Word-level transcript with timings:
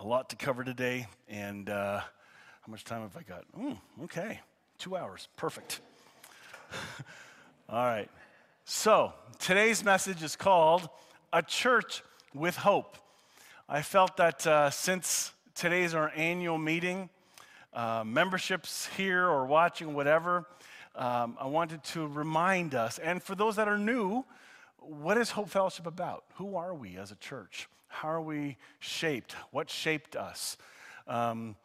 a 0.00 0.06
lot 0.06 0.30
to 0.30 0.36
cover 0.36 0.64
today, 0.64 1.06
and 1.28 1.68
uh, 1.68 2.00
how 2.00 2.70
much 2.70 2.84
time 2.84 3.02
have 3.02 3.14
I 3.18 3.22
got? 3.22 3.44
Mm, 3.58 3.76
okay, 4.04 4.40
two 4.78 4.96
hours, 4.96 5.28
perfect. 5.36 5.80
All 7.68 7.84
right. 7.84 8.08
So, 8.64 9.12
today's 9.38 9.84
message 9.84 10.22
is 10.22 10.36
called 10.36 10.88
A 11.34 11.42
Church 11.42 12.02
with 12.32 12.56
Hope. 12.56 12.96
I 13.68 13.82
felt 13.82 14.16
that 14.16 14.46
uh, 14.46 14.70
since 14.70 15.32
today's 15.54 15.94
our 15.94 16.10
annual 16.16 16.56
meeting, 16.56 17.10
uh, 17.74 18.02
memberships 18.06 18.88
here 18.96 19.28
or 19.28 19.44
watching, 19.44 19.92
whatever, 19.92 20.46
um, 20.96 21.36
I 21.38 21.46
wanted 21.46 21.84
to 21.84 22.06
remind 22.06 22.74
us, 22.74 22.98
and 22.98 23.22
for 23.22 23.34
those 23.34 23.56
that 23.56 23.68
are 23.68 23.78
new, 23.78 24.24
what 24.78 25.18
is 25.18 25.32
Hope 25.32 25.50
Fellowship 25.50 25.86
about? 25.86 26.24
Who 26.36 26.56
are 26.56 26.72
we 26.72 26.96
as 26.96 27.10
a 27.10 27.16
church? 27.16 27.68
How 27.90 28.08
are 28.08 28.22
we 28.22 28.56
shaped? 28.78 29.34
What 29.50 29.68
shaped 29.68 30.14
us? 30.16 30.56
Um, 31.06 31.56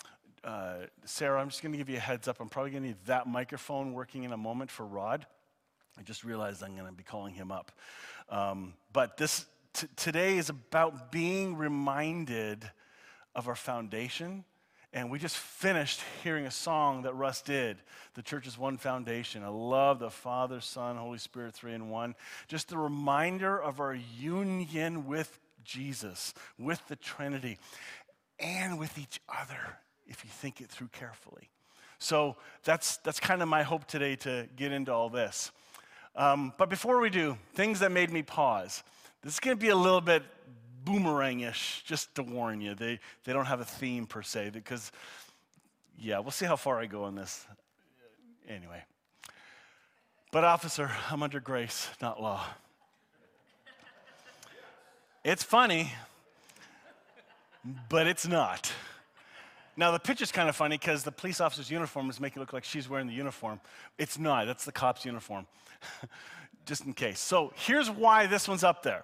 uh, 0.43 0.87
Sarah, 1.05 1.39
I'm 1.39 1.49
just 1.49 1.61
going 1.61 1.71
to 1.71 1.77
give 1.77 1.87
you 1.87 1.97
a 1.97 2.01
heads 2.01 2.27
up. 2.27 2.41
I'm 2.41 2.49
probably 2.49 2.71
going 2.71 2.83
to 2.83 2.89
need 2.89 2.97
that 3.05 3.27
microphone 3.27 3.93
working 3.93 4.23
in 4.23 4.33
a 4.33 4.37
moment 4.37 4.71
for 4.71 4.85
Rod. 4.85 5.25
I 5.97 6.01
just 6.01 6.23
realized 6.23 6.63
I'm 6.63 6.75
going 6.75 6.87
to 6.87 6.91
be 6.91 7.03
calling 7.03 7.35
him 7.35 7.51
up. 7.51 7.71
Um, 8.29 8.73
but 8.91 9.17
this 9.17 9.45
t- 9.73 9.87
today 9.95 10.37
is 10.37 10.49
about 10.49 11.11
being 11.11 11.55
reminded 11.55 12.69
of 13.35 13.47
our 13.47 13.55
foundation. 13.55 14.43
And 14.93 15.11
we 15.11 15.19
just 15.19 15.37
finished 15.37 16.01
hearing 16.23 16.47
a 16.47 16.51
song 16.51 17.03
that 17.03 17.13
Russ 17.13 17.41
did, 17.41 17.77
The 18.15 18.23
Church 18.23 18.47
is 18.47 18.57
One 18.57 18.77
Foundation. 18.77 19.43
I 19.43 19.49
love 19.49 19.99
the 19.99 20.09
Father, 20.09 20.59
Son, 20.59 20.95
Holy 20.95 21.17
Spirit, 21.17 21.53
three 21.53 21.73
in 21.73 21.89
one. 21.89 22.15
Just 22.47 22.71
a 22.71 22.77
reminder 22.77 23.61
of 23.61 23.79
our 23.79 23.93
union 23.93 25.05
with 25.05 25.39
Jesus, 25.65 26.33
with 26.57 26.87
the 26.87 26.95
Trinity, 26.95 27.57
and 28.39 28.79
with 28.79 28.97
each 28.97 29.19
other, 29.27 29.79
if 30.07 30.23
you 30.23 30.29
think 30.29 30.61
it 30.61 30.69
through 30.69 30.89
carefully. 30.89 31.49
So 31.97 32.35
that's, 32.63 32.97
that's 32.97 33.19
kind 33.19 33.41
of 33.41 33.47
my 33.47 33.63
hope 33.63 33.85
today 33.85 34.15
to 34.17 34.47
get 34.55 34.71
into 34.71 34.93
all 34.93 35.09
this. 35.09 35.51
Um, 36.15 36.53
but 36.57 36.69
before 36.69 36.99
we 37.01 37.09
do, 37.09 37.37
things 37.53 37.79
that 37.79 37.91
made 37.91 38.11
me 38.11 38.21
pause. 38.21 38.83
This 39.21 39.33
is 39.33 39.39
going 39.39 39.57
to 39.57 39.61
be 39.61 39.69
a 39.69 39.75
little 39.75 40.01
bit 40.01 40.23
boomerangish, 40.85 41.83
just 41.83 42.13
to 42.15 42.23
warn 42.23 42.61
you. 42.61 42.75
They, 42.75 42.99
they 43.23 43.33
don't 43.33 43.45
have 43.45 43.59
a 43.59 43.65
theme 43.65 44.05
per 44.05 44.21
se, 44.21 44.51
because, 44.53 44.91
yeah, 45.97 46.19
we'll 46.19 46.31
see 46.31 46.45
how 46.45 46.55
far 46.55 46.79
I 46.79 46.85
go 46.85 47.05
on 47.05 47.15
this. 47.15 47.45
Anyway. 48.47 48.83
But, 50.31 50.43
officer, 50.43 50.91
I'm 51.09 51.23
under 51.23 51.39
grace, 51.39 51.89
not 52.01 52.21
law. 52.21 52.45
It's 55.25 55.41
funny, 55.41 55.91
but 57.89 58.05
it's 58.05 58.27
not. 58.27 58.71
Now, 59.75 59.89
the 59.89 59.97
picture's 59.97 60.31
kind 60.31 60.47
of 60.47 60.55
funny 60.55 60.77
because 60.77 61.03
the 61.03 61.11
police 61.11 61.41
officer's 61.41 61.71
uniform 61.71 62.11
is 62.11 62.19
making 62.19 62.39
it 62.39 62.41
look 62.41 62.53
like 62.53 62.63
she's 62.63 62.87
wearing 62.87 63.07
the 63.07 63.13
uniform. 63.13 63.59
It's 63.97 64.19
not, 64.19 64.45
that's 64.45 64.65
the 64.65 64.71
cop's 64.71 65.03
uniform, 65.03 65.47
just 66.67 66.85
in 66.85 66.93
case. 66.93 67.19
So, 67.19 67.53
here's 67.55 67.89
why 67.89 68.27
this 68.27 68.47
one's 68.47 68.63
up 68.63 68.83
there. 68.83 69.03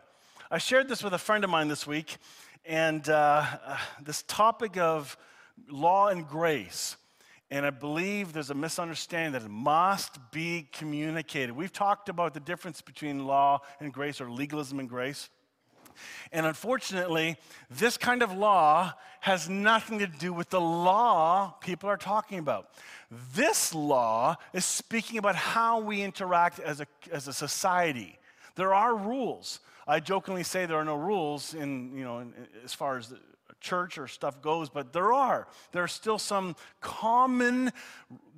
I 0.52 0.59
shared 0.59 0.88
this 0.88 1.03
with 1.03 1.16
a 1.16 1.17
friend 1.17 1.44
of 1.44 1.50
mine 1.50 1.69
this 1.69 1.88
week, 1.88 2.17
and 2.66 3.09
uh, 3.09 3.44
uh, 3.66 3.78
this 4.03 4.22
topic 4.28 4.78
of 4.78 5.17
law 5.72 6.09
and 6.09 6.28
grace. 6.28 6.97
And 7.50 7.66
I 7.66 7.72
believe 7.72 8.31
there's 8.31 8.52
a 8.52 8.53
misunderstanding 8.53 9.31
that 9.31 9.41
it 9.41 9.50
must 9.50 10.19
be 10.30 10.69
communicated. 10.72 11.52
We've 11.56 11.73
talked 11.73 12.09
about 12.09 12.35
the 12.35 12.39
difference 12.39 12.80
between 12.80 13.25
law 13.25 13.61
and 13.80 13.91
grace, 13.91 14.22
or 14.22 14.30
legalism 14.30 14.80
and 14.80 14.88
grace. 14.88 15.28
And 16.31 16.45
unfortunately, 16.45 17.38
this 17.69 17.97
kind 17.97 18.22
of 18.23 18.34
law 18.34 18.94
has 19.22 19.47
nothing 19.50 20.00
to 20.00 20.07
do 20.07 20.34
with 20.34 20.50
the 20.50 20.62
law 20.62 21.56
people 21.62 21.89
are 21.89 21.97
talking 21.97 22.39
about. 22.39 22.69
This 23.35 23.73
law 23.73 24.35
is 24.53 24.66
speaking 24.66 25.17
about 25.17 25.35
how 25.35 25.79
we 25.79 26.01
interact 26.01 26.59
as 26.59 26.81
a, 26.81 26.88
as 27.12 27.28
a 27.28 27.34
society. 27.34 28.17
There 28.56 28.73
are 28.73 28.95
rules. 28.95 29.59
I 29.88 30.00
jokingly 30.00 30.44
say 30.44 30.66
there 30.66 30.78
are 30.78 30.85
no 30.85 30.95
rules 30.95 31.53
in, 31.53 31.95
you 31.95 32.03
know, 32.03 32.19
in, 32.19 32.33
as 32.63 32.73
far 32.73 32.97
as 32.97 33.13
church 33.59 33.97
or 33.97 34.07
stuff 34.07 34.41
goes, 34.41 34.69
but 34.69 34.91
there 34.91 35.13
are. 35.13 35.47
There 35.72 35.83
are 35.83 35.88
still 35.88 36.18
some 36.18 36.56
common 36.81 37.72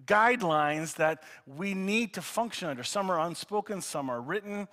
guidelines 0.06 0.96
that 0.96 1.24
we 1.48 1.74
need 1.74 2.14
to 2.16 2.22
function 2.22 2.68
under. 2.70 2.84
Some 2.84 3.10
are 3.10 3.20
unspoken, 3.20 3.82
some 3.82 4.10
are 4.10 4.22
written, 4.22 4.68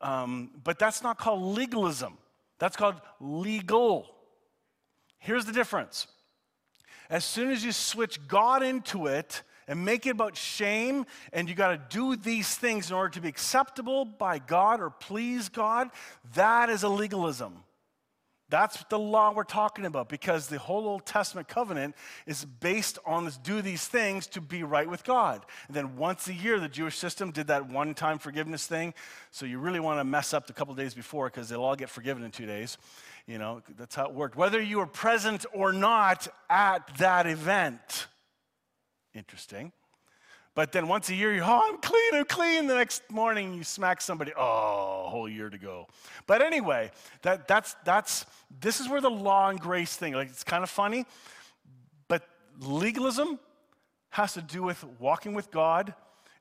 um, 0.00 0.50
but 0.64 0.78
that's 0.78 1.02
not 1.02 1.18
called 1.18 1.56
legalism. 1.56 2.18
That's 2.62 2.76
called 2.76 3.00
legal. 3.18 4.06
Here's 5.18 5.46
the 5.46 5.52
difference. 5.52 6.06
As 7.10 7.24
soon 7.24 7.50
as 7.50 7.64
you 7.64 7.72
switch 7.72 8.28
God 8.28 8.62
into 8.62 9.08
it 9.08 9.42
and 9.66 9.84
make 9.84 10.06
it 10.06 10.10
about 10.10 10.36
shame, 10.36 11.04
and 11.32 11.48
you 11.48 11.56
got 11.56 11.70
to 11.72 11.96
do 11.98 12.14
these 12.14 12.54
things 12.54 12.88
in 12.88 12.94
order 12.94 13.08
to 13.08 13.20
be 13.20 13.26
acceptable 13.26 14.04
by 14.04 14.38
God 14.38 14.80
or 14.80 14.90
please 14.90 15.48
God, 15.48 15.90
that 16.34 16.70
is 16.70 16.84
a 16.84 16.88
legalism. 16.88 17.64
That's 18.52 18.84
the 18.90 18.98
law 18.98 19.32
we're 19.32 19.44
talking 19.44 19.86
about 19.86 20.10
because 20.10 20.46
the 20.46 20.58
whole 20.58 20.86
Old 20.86 21.06
Testament 21.06 21.48
covenant 21.48 21.94
is 22.26 22.44
based 22.44 22.98
on 23.06 23.24
this 23.24 23.38
do 23.38 23.62
these 23.62 23.88
things 23.88 24.26
to 24.26 24.42
be 24.42 24.62
right 24.62 24.86
with 24.86 25.04
God. 25.04 25.46
And 25.68 25.74
then 25.74 25.96
once 25.96 26.28
a 26.28 26.34
year, 26.34 26.60
the 26.60 26.68
Jewish 26.68 26.98
system 26.98 27.30
did 27.30 27.46
that 27.46 27.70
one 27.70 27.94
time 27.94 28.18
forgiveness 28.18 28.66
thing. 28.66 28.92
So 29.30 29.46
you 29.46 29.58
really 29.58 29.80
want 29.80 30.00
to 30.00 30.04
mess 30.04 30.34
up 30.34 30.46
the 30.46 30.52
couple 30.52 30.74
days 30.74 30.92
before 30.92 31.30
because 31.30 31.48
they'll 31.48 31.62
all 31.62 31.76
get 31.76 31.88
forgiven 31.88 32.24
in 32.24 32.30
two 32.30 32.44
days. 32.44 32.76
You 33.26 33.38
know, 33.38 33.62
that's 33.78 33.94
how 33.94 34.04
it 34.04 34.12
worked. 34.12 34.36
Whether 34.36 34.60
you 34.60 34.80
were 34.80 34.86
present 34.86 35.46
or 35.54 35.72
not 35.72 36.28
at 36.50 36.86
that 36.98 37.26
event. 37.26 38.06
Interesting. 39.14 39.72
But 40.54 40.72
then 40.72 40.86
once 40.86 41.08
a 41.08 41.14
year, 41.14 41.34
you, 41.34 41.42
oh, 41.42 41.62
I'm 41.64 41.78
clean, 41.78 42.14
I'm 42.14 42.26
clean. 42.26 42.66
The 42.66 42.74
next 42.74 43.10
morning, 43.10 43.54
you 43.54 43.64
smack 43.64 44.02
somebody, 44.02 44.32
oh, 44.36 45.04
a 45.06 45.08
whole 45.08 45.28
year 45.28 45.48
to 45.48 45.56
go. 45.56 45.86
But 46.26 46.42
anyway, 46.42 46.90
that, 47.22 47.48
that's, 47.48 47.74
that's, 47.84 48.26
this 48.60 48.78
is 48.78 48.88
where 48.88 49.00
the 49.00 49.10
law 49.10 49.48
and 49.48 49.58
grace 49.58 49.96
thing, 49.96 50.12
like, 50.12 50.28
it's 50.28 50.44
kind 50.44 50.62
of 50.62 50.68
funny, 50.68 51.06
but 52.06 52.28
legalism 52.60 53.38
has 54.10 54.34
to 54.34 54.42
do 54.42 54.62
with 54.62 54.84
walking 54.98 55.32
with 55.32 55.50
God 55.50 55.94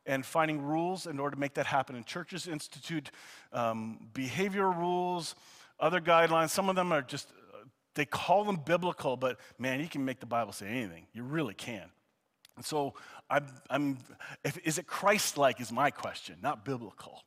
and 0.05 0.25
finding 0.25 0.61
rules 0.61 1.07
in 1.07 1.17
order 1.17 1.35
to 1.35 1.39
make 1.39 1.53
that 1.53 1.65
happen. 1.65 1.95
And 1.95 2.05
churches 2.05 2.47
institute 2.47 3.11
um, 3.53 4.09
behavioral 4.13 4.77
rules, 4.77 5.35
other 5.79 6.01
guidelines. 6.01 6.49
Some 6.49 6.67
of 6.67 6.75
them 6.75 6.91
are 6.91 7.01
just, 7.01 7.29
they 7.95 8.05
call 8.05 8.43
them 8.43 8.57
biblical, 8.57 9.15
but 9.15 9.39
man, 9.57 9.79
you 9.79 9.87
can 9.87 10.03
make 10.03 10.19
the 10.19 10.25
Bible 10.25 10.51
say 10.51 10.67
anything. 10.67 11.05
You 11.13 11.23
really 11.23 11.53
can. 11.53 11.89
And 12.61 12.65
so, 12.67 12.93
I'm, 13.27 13.47
I'm, 13.71 13.97
if, 14.43 14.55
is 14.59 14.77
it 14.77 14.85
Christ 14.85 15.35
like, 15.35 15.59
is 15.59 15.71
my 15.71 15.89
question, 15.89 16.35
not 16.43 16.63
biblical. 16.63 17.23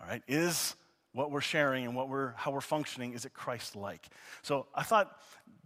All 0.00 0.06
right? 0.06 0.22
Is 0.28 0.76
what 1.12 1.32
we're 1.32 1.40
sharing 1.40 1.84
and 1.84 1.96
what 1.96 2.08
we're, 2.08 2.30
how 2.36 2.52
we're 2.52 2.60
functioning, 2.60 3.12
is 3.12 3.24
it 3.24 3.34
Christ 3.34 3.74
like? 3.74 4.06
So 4.42 4.66
I 4.72 4.84
thought 4.84 5.20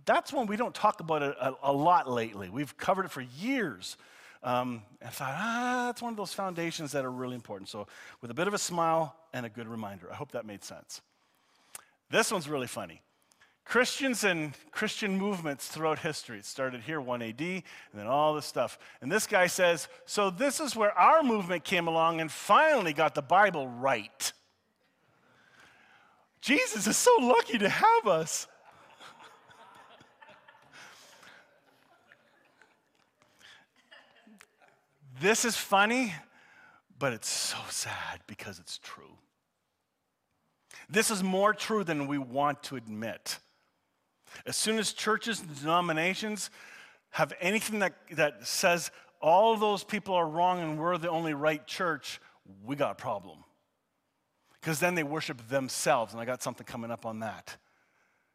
that's 0.07 0.33
one 0.33 0.47
we 0.47 0.57
don't 0.57 0.75
talk 0.75 1.01
about 1.01 1.23
a, 1.23 1.49
a, 1.49 1.57
a 1.65 1.73
lot 1.75 2.09
lately. 2.09 2.49
We've 2.49 2.75
covered 2.79 3.05
it 3.05 3.11
for 3.11 3.21
years. 3.21 3.99
Um, 4.43 4.81
I 5.05 5.11
thought, 5.11 5.35
ah, 5.37 5.83
that's 5.89 6.01
one 6.01 6.15
of 6.15 6.17
those 6.17 6.33
foundations 6.33 6.93
that 6.93 7.05
are 7.05 7.11
really 7.11 7.35
important. 7.35 7.69
So, 7.69 7.87
with 8.23 8.31
a 8.31 8.35
bit 8.35 8.49
of 8.49 8.55
a 8.55 8.59
smile 8.59 9.15
and 9.35 9.45
a 9.45 9.51
good 9.51 9.69
reminder, 9.69 10.11
I 10.11 10.15
hope 10.15 10.33
that 10.33 10.47
made 10.47 10.65
sense. 10.65 11.03
This 12.09 12.33
one's 12.33 12.49
really 12.49 12.67
funny. 12.67 13.03
Christians 13.71 14.25
and 14.25 14.53
Christian 14.73 15.17
movements 15.17 15.69
throughout 15.69 16.01
history. 16.01 16.41
It 16.41 16.45
started 16.45 16.81
here, 16.81 17.01
1 17.01 17.23
AD, 17.23 17.41
and 17.41 17.63
then 17.95 18.09
all 18.09 18.35
this 18.35 18.45
stuff. 18.45 18.81
And 19.01 19.13
this 19.13 19.29
guy 19.29 19.47
says, 19.47 19.87
So 20.07 20.29
this 20.29 20.59
is 20.59 20.75
where 20.75 20.91
our 20.99 21.23
movement 21.23 21.63
came 21.63 21.87
along 21.87 22.21
and 22.21 22.33
finally 22.33 22.93
got 22.93 23.15
the 23.15 23.23
Bible 23.23 23.69
right. 23.69 24.33
Jesus 26.41 26.89
is 26.89 26.97
so 26.97 27.15
lucky 27.21 27.59
to 27.59 27.69
have 27.69 28.09
us. 28.09 28.49
this 35.21 35.45
is 35.45 35.57
funny, 35.57 36.13
but 36.99 37.13
it's 37.13 37.29
so 37.29 37.59
sad 37.69 38.19
because 38.27 38.59
it's 38.59 38.79
true. 38.79 39.17
This 40.89 41.13
is 41.13 41.23
more 41.23 41.55
true 41.55 41.85
than 41.85 42.09
we 42.09 42.19
want 42.19 42.65
to 42.65 42.75
admit. 42.75 43.39
As 44.47 44.57
soon 44.57 44.79
as 44.79 44.93
churches 44.93 45.41
and 45.41 45.59
denominations 45.61 46.51
have 47.11 47.33
anything 47.41 47.81
that, 47.81 47.95
that 48.13 48.47
says 48.47 48.91
all 49.21 49.57
those 49.57 49.85
people 49.85 50.15
are 50.15 50.27
wrong 50.27 50.61
and 50.61 50.79
we're 50.79 50.97
the 50.99 51.11
only 51.11 51.35
right 51.35 51.67
church, 51.67 52.21
we 52.65 52.77
got 52.77 52.93
a 52.93 52.95
problem. 52.95 53.45
Because 54.61 54.81
then 54.81 54.95
they 54.95 55.03
worship 55.03 55.49
themselves, 55.49 56.13
and 56.13 56.21
I 56.21 56.25
got 56.25 56.43
something 56.43 56.67
coming 56.67 56.91
up 56.91 57.07
on 57.07 57.21
that. 57.21 57.57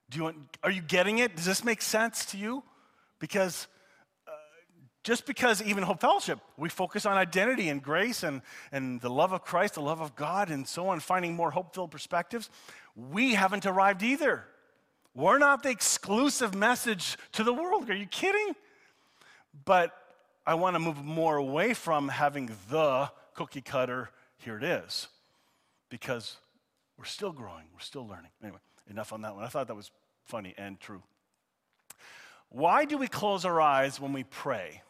Do 0.10 0.18
you 0.18 0.24
want, 0.24 0.38
are 0.64 0.72
you 0.72 0.82
getting 0.82 1.20
it? 1.20 1.36
Does 1.36 1.46
this 1.46 1.64
make 1.64 1.82
sense 1.82 2.26
to 2.28 2.38
you? 2.38 2.64
Because 3.20 3.68
uh, 4.28 4.32
just 5.04 5.26
because 5.26 5.62
even 5.62 5.84
Hope 5.84 6.02
Fellowship, 6.02 6.40
we 6.58 6.70
focus 6.70 7.06
on 7.06 7.18
identity 7.18 7.70
and 7.70 7.82
grace 7.82 8.24
and, 8.24 8.42
and 8.72 9.02
the 9.02 9.10
love 9.10 9.34
of 9.34 9.44
Christ, 9.44 9.76
the 9.76 9.82
love 9.82 10.02
of 10.02 10.16
God, 10.16 10.50
and 10.50 10.68
so 10.68 10.90
on, 10.90 11.00
finding 11.00 11.36
more 11.36 11.52
hope 11.52 11.74
filled 11.74 11.92
perspectives, 11.92 12.50
we 12.96 13.34
haven't 13.34 13.66
arrived 13.66 14.04
either. 14.04 14.46
We're 15.16 15.38
not 15.38 15.64
the 15.64 15.70
exclusive 15.70 16.54
message 16.54 17.18
to 17.32 17.44
the 17.46 17.54
world. 17.54 17.90
Are 17.90 17.96
you 17.96 18.06
kidding? 18.06 18.54
But 19.64 19.92
I 20.46 20.56
want 20.56 20.76
to 20.76 20.80
move 20.80 21.04
more 21.04 21.38
away 21.38 21.74
from 21.74 22.10
having 22.10 22.52
the 22.70 23.10
cookie 23.34 23.62
cutter, 23.62 24.10
here 24.38 24.58
it 24.58 24.64
is, 24.64 25.08
because 25.90 26.36
we're 26.98 27.06
still 27.06 27.32
growing, 27.32 27.66
we're 27.74 27.80
still 27.80 28.06
learning. 28.06 28.32
Anyway, 28.44 28.60
enough 28.90 29.14
on 29.14 29.22
that 29.22 29.34
one. 29.36 29.46
I 29.46 29.48
thought 29.48 29.68
that 29.68 29.76
was 29.76 29.90
funny 30.26 30.54
and 30.58 30.80
true. 30.80 31.02
Why 32.50 32.84
do 32.84 32.98
we 32.98 33.08
close 33.08 33.46
our 33.46 33.62
eyes 33.62 34.00
when 34.00 34.12
we 34.12 34.24
pray, 34.24 34.82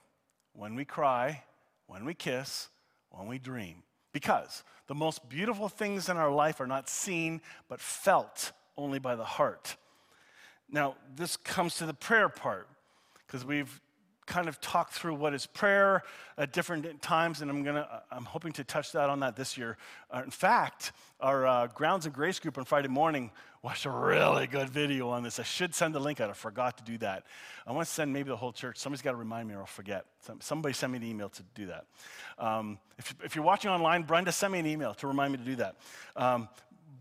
when 0.54 0.76
we 0.76 0.86
cry, 0.86 1.44
when 1.86 2.04
we 2.04 2.16
kiss, 2.16 2.70
when 3.12 3.28
we 3.28 3.38
dream? 3.38 3.84
Because 4.12 4.64
the 4.88 4.96
most 4.96 5.30
beautiful 5.30 5.70
things 5.70 6.10
in 6.10 6.18
our 6.18 6.32
life 6.32 6.60
are 6.60 6.68
not 6.68 6.90
seen, 6.90 7.42
but 7.70 7.80
felt 7.80 8.52
only 8.76 8.98
by 8.98 9.16
the 9.16 9.24
heart. 9.24 9.78
Now, 10.70 10.96
this 11.16 11.38
comes 11.38 11.78
to 11.78 11.86
the 11.86 11.94
prayer 11.94 12.30
part, 12.30 12.68
because 13.26 13.46
we've 13.46 13.80
kind 14.26 14.48
of 14.48 14.60
talked 14.60 14.94
through 14.94 15.16
what 15.16 15.34
is 15.34 15.46
prayer 15.46 16.04
at 16.38 16.52
different 16.52 17.02
times, 17.02 17.42
and 17.42 17.52
I'm 17.52 17.64
gonna, 17.64 18.02
I'm 18.12 18.26
hoping 18.26 18.52
to 18.54 18.64
touch 18.64 18.92
that 18.94 19.10
on 19.10 19.20
that 19.20 19.36
this 19.36 19.58
year. 19.58 19.78
Uh, 20.12 20.22
in 20.24 20.32
fact, 20.32 20.94
our 21.20 21.46
uh, 21.46 21.68
Grounds 21.68 22.06
and 22.06 22.14
Grace 22.14 22.40
group 22.40 22.58
on 22.58 22.66
Friday 22.66 22.88
morning 22.88 23.32
watched 23.62 23.86
a 23.86 23.90
really 23.90 24.48
good 24.48 24.70
video 24.70 25.10
on 25.10 25.24
this. 25.24 25.40
I 25.40 25.44
should 25.44 25.74
send 25.74 25.96
the 25.96 26.00
link 26.00 26.22
out. 26.22 26.30
I 26.30 26.34
forgot 26.34 26.78
to 26.78 26.84
do 26.84 26.98
that. 27.00 27.24
I 27.66 27.72
want 27.72 27.88
to 27.88 27.94
send 27.94 28.14
maybe 28.14 28.30
the 28.30 28.36
whole 28.36 28.52
church. 28.52 28.78
Somebody's 28.78 29.02
got 29.02 29.12
to 29.12 29.18
remind 29.18 29.48
me, 29.48 29.56
or 29.56 29.60
I'll 29.60 29.66
forget. 29.66 30.06
Somebody 30.40 30.74
send 30.74 30.94
me 30.94 30.98
an 30.98 31.04
email 31.04 31.30
to 31.30 31.44
do 31.56 31.68
that. 31.68 31.86
Um, 32.38 32.78
if, 32.98 33.16
if, 33.24 33.36
you're 33.36 33.46
watching 33.46 33.72
online, 33.72 34.04
Brenda, 34.04 34.32
send 34.32 34.54
me 34.54 34.60
an 34.60 34.68
email 34.68 34.94
to 34.96 35.08
remind 35.08 35.32
me 35.34 35.40
to 35.40 35.46
do 35.46 35.56
that. 35.56 35.78
Um, 36.16 36.48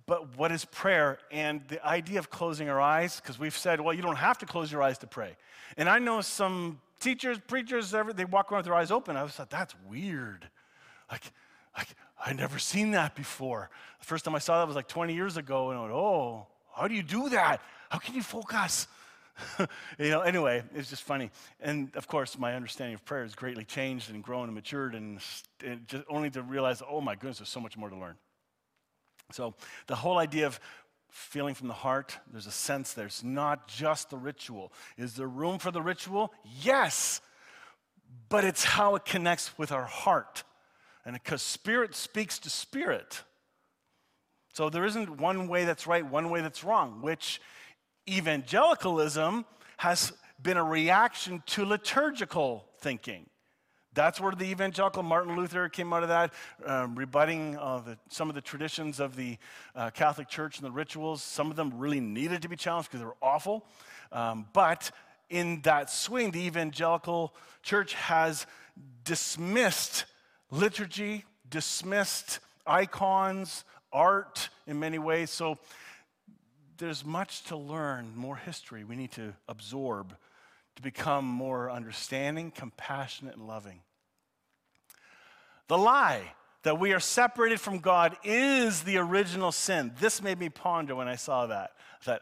but 0.06 0.36
what 0.36 0.52
is 0.52 0.64
prayer? 0.64 1.18
And 1.30 1.62
the 1.68 1.84
idea 1.84 2.18
of 2.18 2.30
closing 2.30 2.68
our 2.68 2.80
eyes, 2.80 3.20
because 3.20 3.38
we've 3.38 3.56
said, 3.56 3.80
well, 3.80 3.94
you 3.94 4.02
don't 4.02 4.16
have 4.16 4.38
to 4.38 4.46
close 4.46 4.70
your 4.70 4.82
eyes 4.82 4.98
to 4.98 5.06
pray. 5.06 5.36
And 5.76 5.88
I 5.88 5.98
know 5.98 6.20
some 6.20 6.80
teachers, 7.00 7.38
preachers, 7.46 7.90
they 8.14 8.24
walk 8.24 8.52
around 8.52 8.60
with 8.60 8.66
their 8.66 8.74
eyes 8.74 8.90
open. 8.90 9.16
I 9.16 9.22
was 9.22 9.38
like, 9.38 9.48
that's 9.48 9.74
weird. 9.88 10.48
Like, 11.10 11.22
like, 11.76 11.88
I'd 12.24 12.36
never 12.36 12.58
seen 12.58 12.92
that 12.92 13.14
before. 13.14 13.70
The 14.00 14.06
first 14.06 14.24
time 14.24 14.34
I 14.34 14.38
saw 14.38 14.58
that 14.58 14.66
was 14.66 14.76
like 14.76 14.88
20 14.88 15.14
years 15.14 15.36
ago, 15.36 15.70
and 15.70 15.78
I 15.78 15.82
went, 15.82 15.94
oh, 15.94 16.46
how 16.74 16.88
do 16.88 16.94
you 16.94 17.02
do 17.02 17.30
that? 17.30 17.60
How 17.88 17.98
can 17.98 18.14
you 18.14 18.22
focus? 18.22 18.86
you 19.98 20.10
know, 20.10 20.20
anyway, 20.20 20.62
it's 20.74 20.90
just 20.90 21.02
funny. 21.02 21.30
And 21.60 21.94
of 21.96 22.06
course, 22.06 22.38
my 22.38 22.54
understanding 22.54 22.94
of 22.94 23.04
prayer 23.04 23.22
has 23.22 23.34
greatly 23.34 23.64
changed 23.64 24.10
and 24.10 24.22
grown 24.22 24.44
and 24.44 24.54
matured, 24.54 24.94
and, 24.94 25.20
and 25.64 25.86
just 25.88 26.04
only 26.08 26.30
to 26.30 26.42
realize, 26.42 26.82
oh 26.88 27.00
my 27.00 27.14
goodness, 27.14 27.38
there's 27.38 27.48
so 27.48 27.60
much 27.60 27.76
more 27.76 27.88
to 27.88 27.96
learn. 27.96 28.16
So, 29.32 29.54
the 29.86 29.96
whole 29.96 30.18
idea 30.18 30.46
of 30.46 30.60
feeling 31.08 31.54
from 31.54 31.68
the 31.68 31.74
heart, 31.74 32.18
there's 32.30 32.46
a 32.46 32.52
sense 32.52 32.92
there's 32.92 33.22
not 33.22 33.68
just 33.68 34.10
the 34.10 34.16
ritual. 34.16 34.72
Is 34.98 35.14
there 35.14 35.28
room 35.28 35.58
for 35.58 35.70
the 35.70 35.80
ritual? 35.80 36.32
Yes, 36.62 37.20
but 38.28 38.44
it's 38.44 38.64
how 38.64 38.96
it 38.96 39.04
connects 39.04 39.56
with 39.56 39.70
our 39.72 39.84
heart. 39.84 40.42
And 41.04 41.14
because 41.14 41.42
spirit 41.42 41.94
speaks 41.94 42.38
to 42.40 42.50
spirit. 42.50 43.22
So 44.52 44.70
there 44.70 44.84
isn't 44.84 45.20
one 45.20 45.48
way 45.48 45.64
that's 45.64 45.86
right, 45.86 46.04
one 46.04 46.30
way 46.30 46.40
that's 46.40 46.64
wrong, 46.64 47.00
which 47.02 47.40
evangelicalism 48.08 49.44
has 49.78 50.12
been 50.40 50.56
a 50.56 50.64
reaction 50.64 51.42
to 51.46 51.64
liturgical 51.64 52.66
thinking. 52.80 53.26
That's 53.94 54.20
where 54.20 54.32
the 54.32 54.44
evangelical 54.44 55.02
Martin 55.02 55.36
Luther 55.36 55.68
came 55.68 55.92
out 55.92 56.02
of 56.02 56.08
that, 56.08 56.32
um, 56.66 56.96
rebutting 56.96 57.56
uh, 57.56 57.78
the, 57.78 57.98
some 58.08 58.28
of 58.28 58.34
the 58.34 58.40
traditions 58.40 58.98
of 58.98 59.14
the 59.14 59.38
uh, 59.76 59.90
Catholic 59.90 60.28
Church 60.28 60.58
and 60.58 60.66
the 60.66 60.72
rituals. 60.72 61.22
Some 61.22 61.50
of 61.50 61.56
them 61.56 61.78
really 61.78 62.00
needed 62.00 62.42
to 62.42 62.48
be 62.48 62.56
challenged 62.56 62.90
because 62.90 63.00
they 63.00 63.06
were 63.06 63.16
awful. 63.22 63.64
Um, 64.10 64.46
but 64.52 64.90
in 65.30 65.60
that 65.62 65.90
swing, 65.90 66.32
the 66.32 66.44
evangelical 66.44 67.34
church 67.62 67.94
has 67.94 68.46
dismissed 69.04 70.06
liturgy, 70.50 71.24
dismissed 71.48 72.40
icons, 72.66 73.64
art 73.92 74.48
in 74.66 74.80
many 74.80 74.98
ways. 74.98 75.30
So 75.30 75.58
there's 76.78 77.04
much 77.04 77.44
to 77.44 77.56
learn, 77.56 78.12
more 78.16 78.36
history 78.36 78.82
we 78.82 78.96
need 78.96 79.12
to 79.12 79.34
absorb 79.48 80.16
to 80.76 80.82
become 80.82 81.24
more 81.24 81.70
understanding, 81.70 82.50
compassionate, 82.50 83.36
and 83.36 83.46
loving. 83.46 83.80
The 85.68 85.78
lie 85.78 86.34
that 86.64 86.78
we 86.78 86.92
are 86.92 87.00
separated 87.00 87.60
from 87.60 87.78
God 87.78 88.16
is 88.24 88.82
the 88.82 88.96
original 88.96 89.52
sin. 89.52 89.92
This 90.00 90.22
made 90.22 90.38
me 90.38 90.48
ponder 90.48 90.94
when 90.94 91.08
I 91.08 91.16
saw 91.16 91.46
that. 91.46 91.72
I 92.06 92.18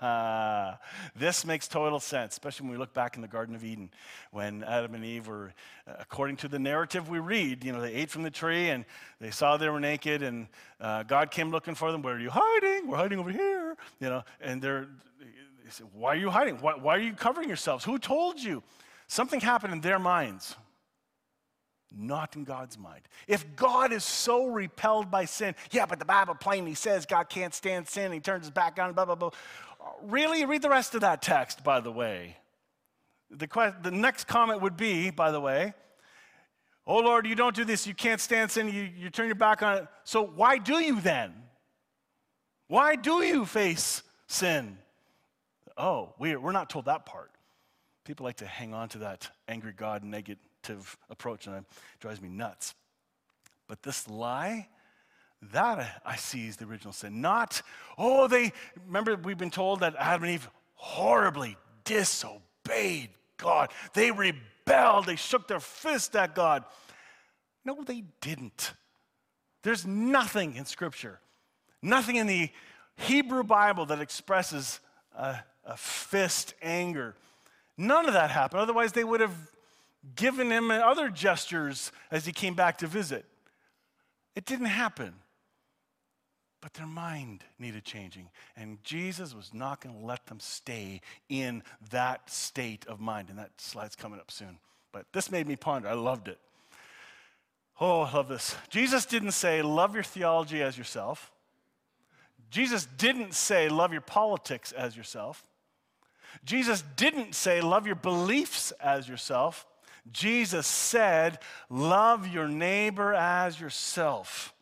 thought, 0.00 0.80
this 1.16 1.44
makes 1.44 1.68
total 1.68 1.98
sense, 1.98 2.32
especially 2.32 2.64
when 2.64 2.72
we 2.72 2.78
look 2.78 2.94
back 2.94 3.16
in 3.16 3.22
the 3.22 3.28
Garden 3.28 3.54
of 3.54 3.64
Eden 3.64 3.90
when 4.30 4.62
Adam 4.64 4.94
and 4.94 5.04
Eve 5.04 5.26
were, 5.26 5.52
according 5.86 6.36
to 6.36 6.48
the 6.48 6.58
narrative 6.58 7.08
we 7.08 7.18
read, 7.18 7.64
you 7.64 7.72
know, 7.72 7.80
they 7.80 7.92
ate 7.92 8.10
from 8.10 8.22
the 8.22 8.30
tree 8.30 8.70
and 8.70 8.84
they 9.20 9.30
saw 9.30 9.56
they 9.56 9.68
were 9.68 9.80
naked 9.80 10.22
and 10.22 10.48
uh, 10.80 11.02
God 11.02 11.30
came 11.30 11.50
looking 11.50 11.74
for 11.74 11.92
them. 11.92 12.02
Where 12.02 12.14
are 12.14 12.20
you 12.20 12.30
hiding? 12.32 12.88
We're 12.88 12.98
hiding 12.98 13.18
over 13.18 13.30
here, 13.30 13.76
you 14.00 14.08
know, 14.08 14.22
and 14.40 14.62
they're 14.62 14.88
said, 15.70 15.86
Why 15.92 16.12
are 16.12 16.16
you 16.16 16.30
hiding? 16.30 16.56
Why, 16.56 16.74
why 16.74 16.96
are 16.96 17.00
you 17.00 17.14
covering 17.14 17.48
yourselves? 17.48 17.84
Who 17.84 17.98
told 17.98 18.40
you? 18.40 18.62
Something 19.06 19.40
happened 19.40 19.72
in 19.72 19.80
their 19.80 19.98
minds, 19.98 20.56
not 21.94 22.34
in 22.36 22.44
God's 22.44 22.78
mind. 22.78 23.02
If 23.28 23.56
God 23.56 23.92
is 23.92 24.04
so 24.04 24.46
repelled 24.46 25.10
by 25.10 25.26
sin, 25.26 25.54
yeah, 25.70 25.86
but 25.86 25.98
the 25.98 26.04
Bible 26.04 26.34
plainly 26.34 26.74
says 26.74 27.04
God 27.06 27.28
can't 27.28 27.54
stand 27.54 27.88
sin, 27.88 28.12
he 28.12 28.20
turns 28.20 28.44
his 28.44 28.50
back 28.50 28.78
on, 28.78 28.92
blah, 28.92 29.04
blah, 29.04 29.14
blah. 29.14 29.30
Really? 30.02 30.44
Read 30.44 30.62
the 30.62 30.70
rest 30.70 30.94
of 30.94 31.02
that 31.02 31.22
text, 31.22 31.62
by 31.62 31.80
the 31.80 31.92
way. 31.92 32.36
The, 33.30 33.74
the 33.82 33.90
next 33.90 34.24
comment 34.24 34.60
would 34.60 34.76
be, 34.76 35.10
by 35.10 35.30
the 35.30 35.40
way, 35.40 35.74
Oh 36.86 36.98
Lord, 36.98 37.26
you 37.26 37.34
don't 37.34 37.54
do 37.54 37.64
this, 37.64 37.86
you 37.86 37.94
can't 37.94 38.20
stand 38.20 38.50
sin, 38.50 38.68
you, 38.68 38.88
you 38.96 39.10
turn 39.10 39.26
your 39.26 39.36
back 39.36 39.62
on 39.62 39.78
it. 39.78 39.86
So 40.04 40.24
why 40.24 40.58
do 40.58 40.74
you 40.82 41.00
then? 41.00 41.32
Why 42.66 42.96
do 42.96 43.22
you 43.22 43.44
face 43.44 44.02
sin? 44.26 44.78
Oh, 45.76 46.14
we're, 46.18 46.38
we're 46.40 46.52
not 46.52 46.70
told 46.70 46.86
that 46.86 47.06
part. 47.06 47.30
People 48.04 48.24
like 48.24 48.36
to 48.36 48.46
hang 48.46 48.74
on 48.74 48.88
to 48.90 48.98
that 48.98 49.30
angry 49.48 49.72
God 49.72 50.02
negative 50.02 50.98
approach, 51.08 51.46
and 51.46 51.56
it 51.56 51.64
drives 52.00 52.20
me 52.20 52.28
nuts. 52.28 52.74
But 53.68 53.82
this 53.82 54.08
lie, 54.08 54.68
that 55.50 56.02
I 56.04 56.16
see 56.16 56.46
is 56.46 56.56
the 56.56 56.66
original 56.66 56.92
sin. 56.92 57.20
Not, 57.20 57.62
oh, 57.98 58.28
they, 58.28 58.52
remember 58.86 59.16
we've 59.16 59.38
been 59.38 59.50
told 59.50 59.80
that 59.80 59.94
Adam 59.98 60.24
and 60.24 60.32
Eve 60.34 60.48
horribly 60.74 61.56
disobeyed 61.84 63.10
God. 63.38 63.70
They 63.94 64.10
rebelled, 64.10 65.06
they 65.06 65.16
shook 65.16 65.48
their 65.48 65.60
fist 65.60 66.14
at 66.14 66.34
God. 66.34 66.64
No, 67.64 67.82
they 67.82 68.04
didn't. 68.20 68.72
There's 69.62 69.86
nothing 69.86 70.56
in 70.56 70.64
Scripture, 70.64 71.20
nothing 71.80 72.16
in 72.16 72.26
the 72.26 72.50
Hebrew 72.96 73.42
Bible 73.44 73.86
that 73.86 74.00
expresses 74.00 74.80
a 75.16 75.38
a 75.64 75.76
fist 75.76 76.54
anger. 76.62 77.14
None 77.76 78.06
of 78.06 78.14
that 78.14 78.30
happened. 78.30 78.60
Otherwise, 78.60 78.92
they 78.92 79.04
would 79.04 79.20
have 79.20 79.36
given 80.16 80.50
him 80.50 80.70
other 80.70 81.08
gestures 81.08 81.92
as 82.10 82.26
he 82.26 82.32
came 82.32 82.54
back 82.54 82.78
to 82.78 82.86
visit. 82.86 83.24
It 84.34 84.44
didn't 84.44 84.66
happen. 84.66 85.14
But 86.60 86.74
their 86.74 86.86
mind 86.86 87.42
needed 87.58 87.84
changing. 87.84 88.28
And 88.56 88.82
Jesus 88.84 89.34
was 89.34 89.52
not 89.52 89.80
going 89.80 89.98
to 89.98 90.06
let 90.06 90.26
them 90.26 90.38
stay 90.38 91.00
in 91.28 91.62
that 91.90 92.30
state 92.30 92.86
of 92.86 93.00
mind. 93.00 93.30
And 93.30 93.38
that 93.38 93.50
slide's 93.58 93.96
coming 93.96 94.20
up 94.20 94.30
soon. 94.30 94.58
But 94.92 95.06
this 95.12 95.30
made 95.30 95.48
me 95.48 95.56
ponder. 95.56 95.88
I 95.88 95.94
loved 95.94 96.28
it. 96.28 96.38
Oh, 97.80 98.02
I 98.02 98.12
love 98.12 98.28
this. 98.28 98.54
Jesus 98.68 99.06
didn't 99.06 99.32
say, 99.32 99.60
love 99.60 99.94
your 99.94 100.04
theology 100.04 100.62
as 100.62 100.78
yourself. 100.78 101.32
Jesus 102.50 102.86
didn't 102.86 103.34
say, 103.34 103.68
love 103.68 103.90
your 103.90 104.02
politics 104.02 104.70
as 104.70 104.96
yourself. 104.96 105.42
Jesus 106.44 106.82
didn't 106.96 107.34
say, 107.34 107.60
love 107.60 107.86
your 107.86 107.96
beliefs 107.96 108.72
as 108.72 109.08
yourself. 109.08 109.66
Jesus 110.10 110.66
said, 110.66 111.38
love 111.70 112.26
your 112.26 112.48
neighbor 112.48 113.14
as 113.14 113.60
yourself. 113.60 114.52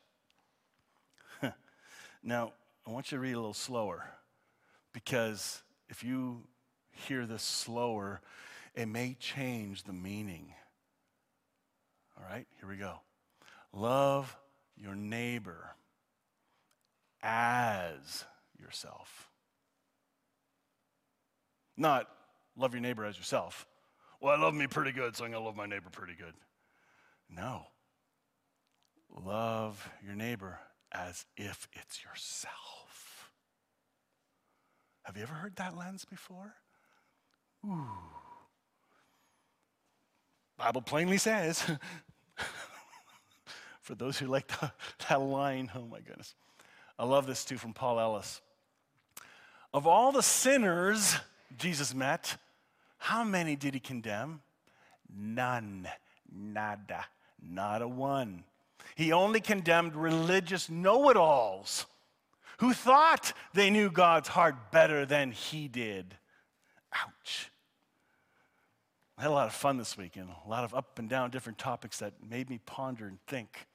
now, 2.22 2.52
I 2.86 2.90
want 2.90 3.10
you 3.10 3.16
to 3.16 3.22
read 3.22 3.32
a 3.32 3.38
little 3.38 3.54
slower 3.54 4.04
because 4.92 5.62
if 5.88 6.04
you 6.04 6.42
hear 6.90 7.24
this 7.24 7.42
slower, 7.42 8.20
it 8.74 8.86
may 8.86 9.16
change 9.18 9.84
the 9.84 9.92
meaning. 9.92 10.52
All 12.18 12.24
right, 12.30 12.46
here 12.58 12.68
we 12.68 12.76
go. 12.76 13.00
Love 13.72 14.36
your 14.76 14.94
neighbor 14.94 15.74
as 17.22 18.24
yourself. 18.60 19.29
Not 21.76 22.08
love 22.56 22.72
your 22.72 22.80
neighbor 22.80 23.04
as 23.04 23.16
yourself. 23.16 23.66
Well, 24.20 24.34
I 24.34 24.40
love 24.40 24.54
me 24.54 24.66
pretty 24.66 24.92
good, 24.92 25.16
so 25.16 25.24
I'm 25.24 25.30
going 25.30 25.42
to 25.42 25.46
love 25.46 25.56
my 25.56 25.66
neighbor 25.66 25.88
pretty 25.90 26.14
good. 26.14 26.34
No. 27.34 27.66
Love 29.24 29.88
your 30.04 30.14
neighbor 30.14 30.58
as 30.92 31.24
if 31.36 31.68
it's 31.72 32.04
yourself. 32.04 33.32
Have 35.02 35.16
you 35.16 35.22
ever 35.22 35.34
heard 35.34 35.56
that 35.56 35.76
lens 35.76 36.04
before? 36.04 36.54
Ooh. 37.66 37.86
Bible 40.56 40.82
plainly 40.82 41.18
says, 41.18 41.62
for 43.80 43.94
those 43.94 44.18
who 44.18 44.26
like 44.26 44.48
the, 44.48 44.72
that 45.08 45.20
line, 45.20 45.70
oh 45.74 45.86
my 45.86 46.00
goodness. 46.00 46.34
I 46.98 47.04
love 47.04 47.26
this 47.26 47.44
too 47.44 47.56
from 47.56 47.72
Paul 47.72 47.98
Ellis. 47.98 48.42
Of 49.72 49.86
all 49.86 50.12
the 50.12 50.22
sinners 50.22 51.16
Jesus 51.56 51.94
met, 51.94 52.36
how 52.98 53.24
many 53.24 53.56
did 53.56 53.74
he 53.74 53.80
condemn? 53.80 54.40
None. 55.14 55.88
Nada. 56.32 57.06
Not 57.42 57.82
a 57.82 57.88
one. 57.88 58.44
He 58.94 59.12
only 59.12 59.40
condemned 59.40 59.96
religious 59.96 60.68
know 60.68 61.08
it 61.10 61.16
alls 61.16 61.86
who 62.58 62.74
thought 62.74 63.32
they 63.54 63.70
knew 63.70 63.90
God's 63.90 64.28
heart 64.28 64.70
better 64.70 65.06
than 65.06 65.32
he 65.32 65.66
did. 65.66 66.14
Ouch. 66.92 67.50
I 69.16 69.22
had 69.22 69.30
a 69.30 69.34
lot 69.34 69.46
of 69.46 69.54
fun 69.54 69.78
this 69.78 69.96
weekend, 69.96 70.28
a 70.44 70.48
lot 70.48 70.64
of 70.64 70.74
up 70.74 70.98
and 70.98 71.08
down 71.08 71.30
different 71.30 71.58
topics 71.58 71.98
that 71.98 72.12
made 72.28 72.50
me 72.50 72.58
ponder 72.64 73.06
and 73.06 73.18
think. 73.26 73.66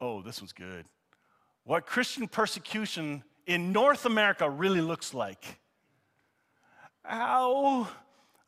Oh, 0.00 0.22
this 0.22 0.40
one's 0.40 0.52
good. 0.52 0.84
What 1.64 1.86
Christian 1.86 2.26
persecution 2.28 3.22
in 3.46 3.72
North 3.72 4.06
America 4.06 4.48
really 4.48 4.80
looks 4.80 5.14
like. 5.14 5.58
Ow, 7.08 7.88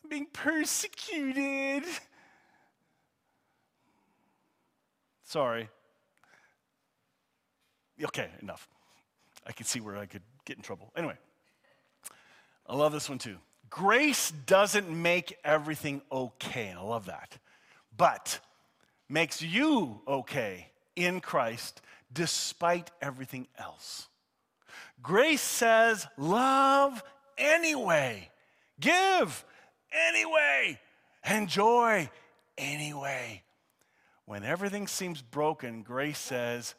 I'm 0.02 0.11
being 0.11 0.26
persecuted. 0.32 1.85
Sorry. 5.25 5.68
Okay, 8.02 8.28
enough. 8.40 8.68
I 9.47 9.52
could 9.52 9.66
see 9.66 9.80
where 9.80 9.97
I 9.97 10.06
could 10.06 10.23
get 10.44 10.56
in 10.56 10.62
trouble. 10.62 10.92
Anyway, 10.97 11.16
I 12.66 12.75
love 12.75 12.92
this 12.92 13.09
one 13.09 13.18
too. 13.18 13.37
Grace 13.71 14.30
doesn't 14.44 14.90
make 14.90 15.38
everything 15.44 16.02
okay, 16.12 16.75
I 16.76 16.82
love 16.82 17.06
that, 17.06 17.38
but 17.97 18.38
makes 19.09 19.40
you 19.40 20.02
okay 20.06 20.71
in 20.94 21.21
Christ 21.21 21.80
despite 22.12 22.90
everything 23.00 23.49
else. 23.59 24.09
Grace 25.02 25.40
says, 25.40 26.06
love 26.18 27.02
anyway, 27.38 28.28
give 28.81 29.45
anyway, 29.93 30.79
enjoy 31.29 32.11
anyway. 32.57 33.43
When 34.26 34.45
everything 34.45 34.87
seems 34.87 35.21
broken, 35.21 35.83
grace 35.83 36.19
says, 36.19 36.75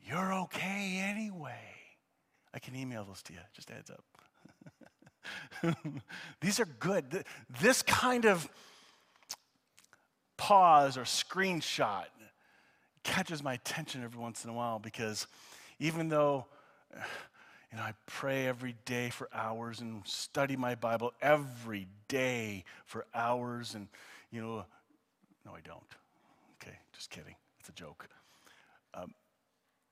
you're 0.00 0.32
okay 0.34 1.02
anyway. 1.02 1.58
I 2.54 2.58
can 2.58 2.74
email 2.76 3.04
those 3.04 3.22
to 3.24 3.32
you, 3.32 3.40
just 3.54 3.70
adds 3.70 3.90
up. 3.90 4.04
These 6.40 6.60
are 6.60 6.64
good. 6.64 7.24
This 7.60 7.82
kind 7.82 8.24
of 8.24 8.48
pause 10.36 10.96
or 10.96 11.02
screenshot 11.02 12.04
catches 13.02 13.42
my 13.42 13.54
attention 13.54 14.02
every 14.02 14.20
once 14.20 14.44
in 14.44 14.50
a 14.50 14.52
while 14.52 14.78
because 14.78 15.26
even 15.78 16.08
though 16.08 16.46
know, 17.76 17.82
I 17.82 17.94
pray 18.06 18.46
every 18.46 18.74
day 18.84 19.10
for 19.10 19.28
hours 19.32 19.80
and 19.80 20.06
study 20.06 20.56
my 20.56 20.74
Bible 20.74 21.12
every 21.20 21.88
day 22.08 22.64
for 22.84 23.06
hours 23.14 23.74
and 23.74 23.88
you 24.30 24.40
know 24.40 24.64
no 25.44 25.52
I 25.52 25.60
don't. 25.64 25.82
Okay, 26.60 26.76
just 26.92 27.10
kidding. 27.10 27.34
It's 27.60 27.68
a 27.68 27.72
joke. 27.72 28.08
Um, 28.94 29.14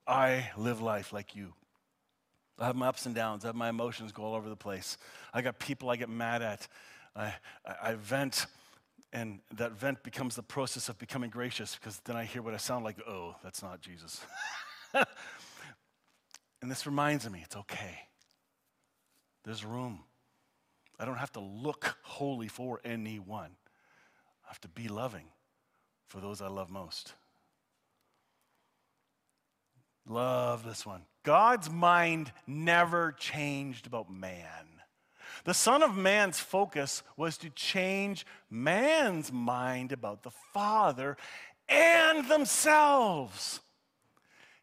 I 0.07 0.51
live 0.57 0.81
life 0.81 1.13
like 1.13 1.35
you. 1.35 1.53
I 2.59 2.67
have 2.67 2.77
my 2.77 2.89
ups 2.89 3.07
and 3.07 3.15
downs. 3.15 3.45
I 3.45 3.49
have 3.49 3.57
my 3.57 3.69
emotions 3.69 4.13
go 4.13 4.23
all 4.23 4.35
over 4.35 4.49
the 4.49 4.57
place. 4.57 4.97
I 5.33 5.43
got 5.43 5.59
people 5.59 5.91
I 5.91 5.97
get 5.97 6.09
mad 6.09 6.43
at. 6.43 6.69
I, 7.17 7.35
I, 7.67 7.75
I 7.83 7.95
vent, 7.95 8.47
and 9.13 9.41
that 9.57 9.73
vent 9.73 10.03
becomes 10.03 10.37
the 10.37 10.43
process 10.43 10.89
of 10.89 10.99
becoming 10.99 11.31
gracious 11.31 11.75
because 11.75 12.01
then 12.05 12.17
I 12.17 12.25
hear 12.25 12.43
what 12.43 12.55
I 12.55 12.59
sound 12.59 12.85
like. 12.85 12.97
Oh, 13.09 13.35
that's 13.43 13.63
not 13.63 13.81
Jesus. 13.81 14.21
and 16.65 16.71
this 16.71 16.87
reminds 16.87 17.29
me 17.29 17.43
it's 17.45 17.57
okay. 17.57 17.99
There's 19.45 19.67
room. 19.67 20.01
I 20.99 21.05
don't 21.05 21.19
have 21.19 21.33
to 21.33 21.41
look 21.41 21.99
holy 22.01 22.49
for 22.49 22.81
anyone, 22.87 23.51
I 24.47 24.49
have 24.49 24.63
to 24.63 24.69
be 24.69 24.89
loving 24.89 25.27
for 26.09 26.21
those 26.21 26.41
I 26.41 26.49
love 26.49 26.71
most. 26.71 27.13
Love 30.09 30.65
this 30.65 30.87
one. 30.87 31.03
God's 31.23 31.69
mind 31.69 32.33
never 32.47 33.13
changed 33.13 33.87
about 33.87 34.11
man. 34.11 34.81
The 35.45 35.53
Son 35.53 35.83
of 35.83 35.95
Man's 35.95 36.41
focus 36.41 37.03
was 37.15 37.37
to 37.39 37.51
change 37.51 38.25
man's 38.49 39.31
mind 39.31 39.93
about 39.93 40.23
the 40.23 40.33
Father 40.55 41.19
and 41.69 42.27
themselves. 42.27 43.61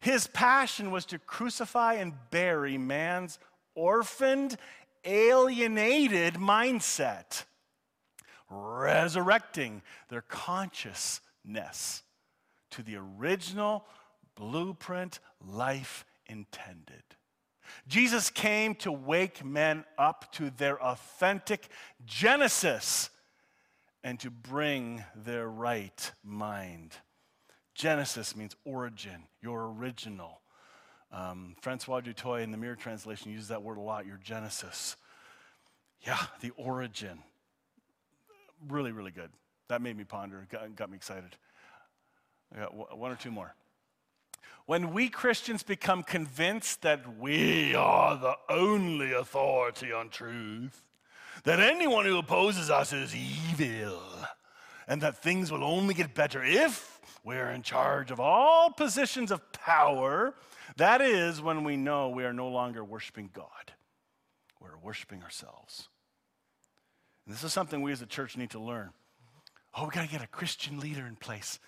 His 0.02 0.26
passion 0.26 0.90
was 0.90 1.06
to 1.06 1.18
crucify 1.20 1.94
and 1.94 2.12
bury 2.32 2.76
man's 2.76 3.38
orphaned, 3.76 4.56
alienated 5.04 6.34
mindset, 6.34 7.44
resurrecting 8.50 9.80
their 10.08 10.22
consciousness 10.22 12.02
to 12.72 12.82
the 12.82 12.96
original 12.96 13.86
blueprint 14.34 15.20
life 15.40 16.04
intended. 16.26 17.04
Jesus 17.86 18.28
came 18.28 18.74
to 18.76 18.90
wake 18.90 19.44
men 19.44 19.84
up 19.96 20.32
to 20.32 20.50
their 20.50 20.82
authentic 20.82 21.68
Genesis 22.04 23.08
and 24.02 24.18
to 24.18 24.32
bring 24.32 25.04
their 25.14 25.48
right 25.48 26.10
mind. 26.24 26.96
Genesis 27.74 28.36
means 28.36 28.54
origin, 28.64 29.24
your 29.40 29.72
original. 29.72 30.40
Um, 31.10 31.56
Francois 31.60 32.00
du 32.00 32.12
Toit 32.12 32.42
in 32.42 32.50
the 32.50 32.58
Mirror 32.58 32.76
Translation 32.76 33.32
uses 33.32 33.48
that 33.48 33.62
word 33.62 33.78
a 33.78 33.80
lot, 33.80 34.06
your 34.06 34.18
Genesis. 34.22 34.96
Yeah, 36.00 36.18
the 36.40 36.50
origin. 36.56 37.18
Really, 38.68 38.92
really 38.92 39.10
good. 39.10 39.30
That 39.68 39.82
made 39.82 39.96
me 39.96 40.04
ponder, 40.04 40.46
got, 40.50 40.74
got 40.76 40.90
me 40.90 40.96
excited. 40.96 41.36
I 42.54 42.60
got 42.60 42.98
one 42.98 43.10
or 43.10 43.16
two 43.16 43.30
more. 43.30 43.54
When 44.66 44.92
we 44.92 45.08
Christians 45.08 45.62
become 45.62 46.02
convinced 46.02 46.82
that 46.82 47.18
we 47.18 47.74
are 47.74 48.16
the 48.16 48.36
only 48.48 49.12
authority 49.12 49.92
on 49.92 50.08
truth, 50.08 50.82
that 51.44 51.58
anyone 51.58 52.04
who 52.04 52.18
opposes 52.18 52.70
us 52.70 52.92
is 52.92 53.14
evil, 53.14 54.00
and 54.86 55.00
that 55.02 55.22
things 55.22 55.50
will 55.50 55.64
only 55.64 55.94
get 55.94 56.14
better 56.14 56.44
if 56.44 56.91
we're 57.24 57.50
in 57.50 57.62
charge 57.62 58.10
of 58.10 58.18
all 58.18 58.70
positions 58.70 59.30
of 59.30 59.52
power, 59.52 60.34
that 60.76 61.00
is 61.00 61.40
when 61.40 61.64
we 61.64 61.76
know 61.76 62.08
we 62.08 62.24
are 62.24 62.32
no 62.32 62.48
longer 62.48 62.84
worshiping 62.84 63.30
God. 63.32 63.72
We're 64.60 64.78
worshiping 64.82 65.22
ourselves. 65.22 65.88
And 67.26 67.34
this 67.34 67.44
is 67.44 67.52
something 67.52 67.82
we 67.82 67.92
as 67.92 68.02
a 68.02 68.06
church 68.06 68.36
need 68.36 68.50
to 68.50 68.58
learn. 68.58 68.90
Oh, 69.76 69.84
we 69.84 69.90
got 69.90 70.04
to 70.04 70.10
get 70.10 70.22
a 70.22 70.26
Christian 70.26 70.80
leader 70.80 71.06
in 71.06 71.16
place. 71.16 71.58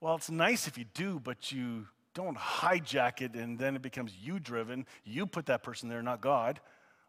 Well, 0.00 0.14
it's 0.14 0.30
nice 0.30 0.68
if 0.68 0.78
you 0.78 0.84
do, 0.94 1.20
but 1.22 1.50
you 1.50 1.88
don't 2.14 2.36
hijack 2.36 3.20
it 3.20 3.34
and 3.34 3.58
then 3.58 3.76
it 3.76 3.82
becomes 3.82 4.12
you 4.20 4.38
driven. 4.38 4.86
You 5.04 5.26
put 5.26 5.46
that 5.46 5.62
person 5.62 5.88
there, 5.88 6.02
not 6.02 6.20
God. 6.20 6.60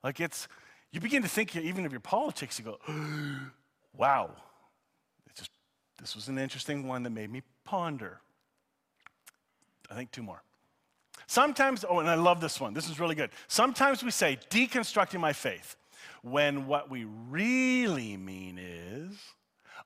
Like 0.04 0.20
it's, 0.20 0.48
you 0.92 1.00
begin 1.00 1.22
to 1.22 1.28
think 1.28 1.56
even 1.56 1.86
of 1.86 1.92
your 1.92 2.02
politics, 2.02 2.60
you 2.60 2.66
go, 2.66 2.80
wow. 3.96 4.32
This 6.00 6.16
was 6.16 6.28
an 6.28 6.38
interesting 6.38 6.88
one 6.88 7.04
that 7.04 7.10
made 7.10 7.32
me 7.32 7.44
ponder. 7.66 8.20
I 9.92 9.96
think 9.96 10.12
two 10.12 10.24
more. 10.24 10.42
Sometimes, 11.28 11.86
oh, 11.88 12.00
and 12.00 12.10
I 12.10 12.16
love 12.16 12.42
this 12.42 12.60
one. 12.60 12.74
This 12.74 12.90
is 12.90 13.00
really 13.00 13.16
good. 13.16 13.30
Sometimes 13.48 14.04
we 14.04 14.12
say, 14.12 14.40
deconstructing 14.50 15.20
my 15.20 15.34
faith, 15.34 15.76
when 16.22 16.66
what 16.68 16.90
we 16.90 17.06
really 17.30 18.18
mean 18.18 18.58
is, 18.58 19.14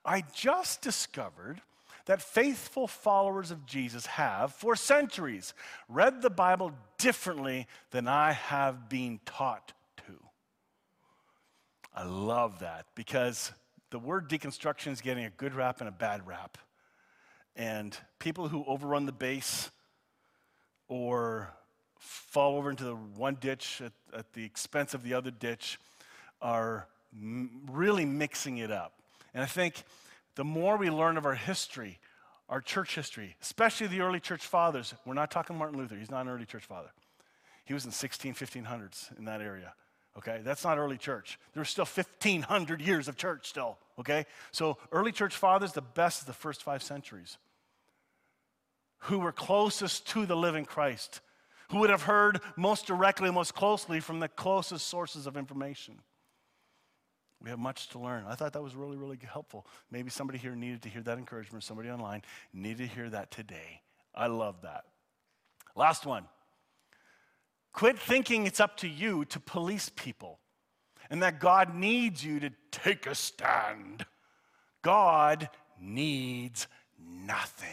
I 0.05 0.24
just 0.34 0.82
discovered 0.82 1.62
that 2.05 2.22
faithful 2.22 2.88
followers 2.88 3.51
of 3.51 3.65
Jesus 3.65 4.05
have 4.05 4.53
for 4.53 4.75
centuries 4.75 5.53
read 5.88 6.22
the 6.22 6.29
Bible 6.29 6.74
differently 6.98 7.67
than 7.91 8.08
I 8.08 8.34
have 8.34 8.89
been 8.89 9.20
taught 9.25 9.74
to. 10.08 10.13
I 11.96 12.03
love 12.03 12.60
that 12.60 12.86
because 12.96 13.51
the 13.94 14.00
word 14.00 14.28
deconstruction 14.28 14.92
is 14.92 15.02
getting 15.02 15.24
a 15.24 15.30
good 15.30 15.54
rap 15.54 15.80
and 15.80 15.88
a 15.88 15.92
bad 15.92 16.26
rap. 16.26 16.58
And 17.56 17.96
people 18.18 18.48
who 18.48 18.66
overrun 18.66 19.06
the 19.06 19.12
base 19.12 19.70
or 20.88 21.54
fall 22.00 22.58
over 22.58 22.72
into 22.72 22.86
the 22.86 22.96
one 22.96 23.38
ditch 23.40 23.84
at, 23.86 23.92
at 24.18 24.34
the 24.34 24.44
expense 24.44 24.96
of 24.96 25.04
the 25.04 25.14
other 25.14 25.30
ditch 25.30 25.78
are 26.42 26.88
m- 27.16 27.62
really 27.70 28.04
mixing 28.04 28.58
it 28.58 28.72
up. 28.72 28.94
And 29.32 29.44
I 29.44 29.46
think 29.46 29.84
the 30.34 30.44
more 30.44 30.76
we 30.76 30.90
learn 30.90 31.16
of 31.16 31.28
our 31.28 31.36
history, 31.36 32.00
our 32.50 32.62
church 32.62 32.96
history, 32.96 33.36
especially 33.44 33.86
the 33.86 34.02
early 34.02 34.20
church 34.20 34.44
fathers, 34.44 34.96
we're 35.06 35.14
not 35.14 35.30
talking 35.30 35.56
Martin 35.56 35.78
Luther, 35.78 35.98
he's 35.98 36.10
not 36.10 36.22
an 36.22 36.30
early 36.30 36.46
church 36.46 36.66
father. 36.66 36.90
He 37.64 37.76
was 37.76 37.86
in 37.86 37.92
16, 37.92 38.34
1500s 38.34 39.16
in 39.20 39.26
that 39.26 39.40
area. 39.40 39.76
Okay, 40.17 40.41
that's 40.43 40.63
not 40.63 40.77
early 40.77 40.98
church. 40.98 41.39
There's 41.53 41.70
still 41.70 41.86
1,500 41.86 42.82
years 42.82 43.08
of 43.08 43.17
church 43.17 43.48
still. 43.48 43.77
Okay, 44.00 44.25
so 44.51 44.77
early 44.91 45.12
church 45.12 45.36
fathers, 45.36 45.74
the 45.74 45.82
best 45.82 46.22
of 46.22 46.27
the 46.27 46.34
first 46.34 46.63
five 46.63 46.84
centuries, 46.84 47.38
who 49.00 49.20
were 49.20 49.32
closest 49.32 50.08
to 50.10 50.25
the 50.25 50.36
living 50.36 50.65
Christ, 50.65 51.22
who 51.70 51.79
would 51.79 51.89
have 51.89 52.03
heard 52.03 52.39
most 52.55 52.86
directly, 52.86 53.32
most 53.32 53.53
closely 53.53 54.00
from 54.00 54.20
the 54.20 54.27
closest 54.27 54.88
sources 54.88 55.25
of 55.27 55.36
information. 55.36 55.96
We 57.41 57.50
have 57.50 57.60
much 57.60 57.89
to 57.89 58.00
learn. 58.00 58.24
I 58.27 58.36
thought 58.36 58.53
that 58.53 58.63
was 58.63 58.75
really, 58.75 58.96
really 58.96 59.20
helpful. 59.22 59.67
Maybe 59.91 60.10
somebody 60.10 60.39
here 60.39 60.55
needed 60.55 60.84
to 60.84 60.89
hear 60.89 61.01
that 61.01 61.17
encouragement, 61.17 61.63
somebody 61.63 61.89
online 61.89 62.22
needed 62.53 62.89
to 62.89 62.96
hear 62.96 63.10
that 63.10 63.32
today. 63.32 63.82
I 64.15 64.27
love 64.27 64.62
that. 64.62 64.86
Last 65.75 66.05
one. 66.05 66.25
Quit 67.74 67.98
thinking 67.98 68.46
it's 68.46 68.60
up 68.60 68.77
to 68.77 68.88
you 68.88 69.25
to 69.25 69.39
police 69.39 69.89
people 69.96 70.39
and 71.10 71.22
that 71.24 71.39
God 71.39 71.75
needs 71.75 72.24
you 72.24 72.39
to 72.39 72.51
take 72.72 73.08
a 73.08 73.15
stand. 73.15 74.06
God 74.84 75.50
needs 75.80 76.68
nothing. 77.00 77.68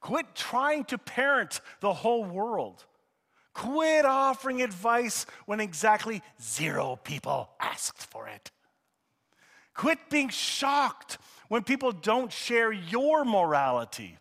Quit 0.00 0.34
trying 0.34 0.84
to 0.84 0.98
parent 0.98 1.60
the 1.80 1.92
whole 1.92 2.24
world. 2.24 2.84
Quit 3.54 4.04
offering 4.04 4.62
advice 4.62 5.26
when 5.46 5.60
exactly 5.60 6.22
zero 6.40 6.98
people 7.02 7.50
asked 7.60 8.10
for 8.10 8.28
it. 8.28 8.50
Quit 9.74 9.98
being 10.10 10.28
shocked 10.28 11.18
when 11.48 11.62
people 11.62 11.92
don't 11.92 12.32
share 12.32 12.72
your 12.72 13.24
morality. 13.24 14.18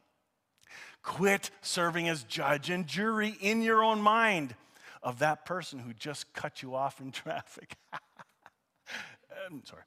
Quit 1.09 1.49
serving 1.63 2.07
as 2.07 2.23
judge 2.23 2.69
and 2.69 2.85
jury 2.85 3.35
in 3.41 3.63
your 3.63 3.83
own 3.83 3.99
mind 3.99 4.53
of 5.01 5.17
that 5.19 5.43
person 5.43 5.79
who 5.79 5.91
just 5.91 6.31
cut 6.33 6.61
you 6.61 6.75
off 6.75 7.01
in 7.01 7.11
traffic. 7.11 7.77
I'm 9.43 9.63
sorry. 9.65 9.81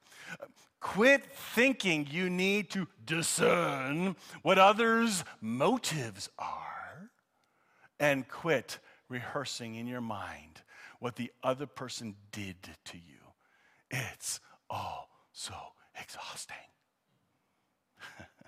Quit 0.81 1.25
thinking 1.55 2.09
you 2.11 2.29
need 2.29 2.71
to 2.71 2.89
discern 3.07 4.17
what 4.43 4.59
others' 4.59 5.23
motives 5.41 6.29
are, 6.41 7.13
and 8.01 8.29
quit 8.29 8.81
rehearsing 9.09 9.77
in 9.77 9.87
your 9.87 10.01
mind 10.01 10.63
what 10.99 11.15
the 11.15 11.31
other 11.45 11.67
person 11.67 12.17
did 12.33 12.57
to 12.87 12.97
you. 12.97 13.21
It's 13.93 14.41
all 14.69 15.09
so 15.31 15.55
exhausting. 15.95 16.57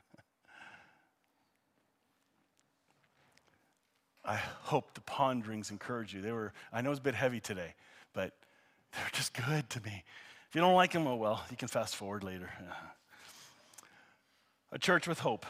I 4.24 4.36
hope 4.36 4.94
the 4.94 5.02
ponderings 5.02 5.70
encourage 5.70 6.14
you. 6.14 6.22
They 6.22 6.32
were, 6.32 6.52
I 6.72 6.80
know 6.80 6.90
it's 6.90 7.00
a 7.00 7.02
bit 7.02 7.14
heavy 7.14 7.40
today, 7.40 7.74
but 8.14 8.32
they're 8.92 9.10
just 9.12 9.34
good 9.34 9.68
to 9.70 9.80
me. 9.82 10.02
If 10.48 10.54
you 10.54 10.60
don't 10.60 10.74
like 10.74 10.92
them, 10.92 11.06
oh 11.06 11.16
well, 11.16 11.44
you 11.50 11.56
can 11.56 11.68
fast 11.68 11.96
forward 11.96 12.24
later. 12.24 12.50
A 14.72 14.78
church 14.78 15.06
with 15.06 15.20
hope. 15.20 15.44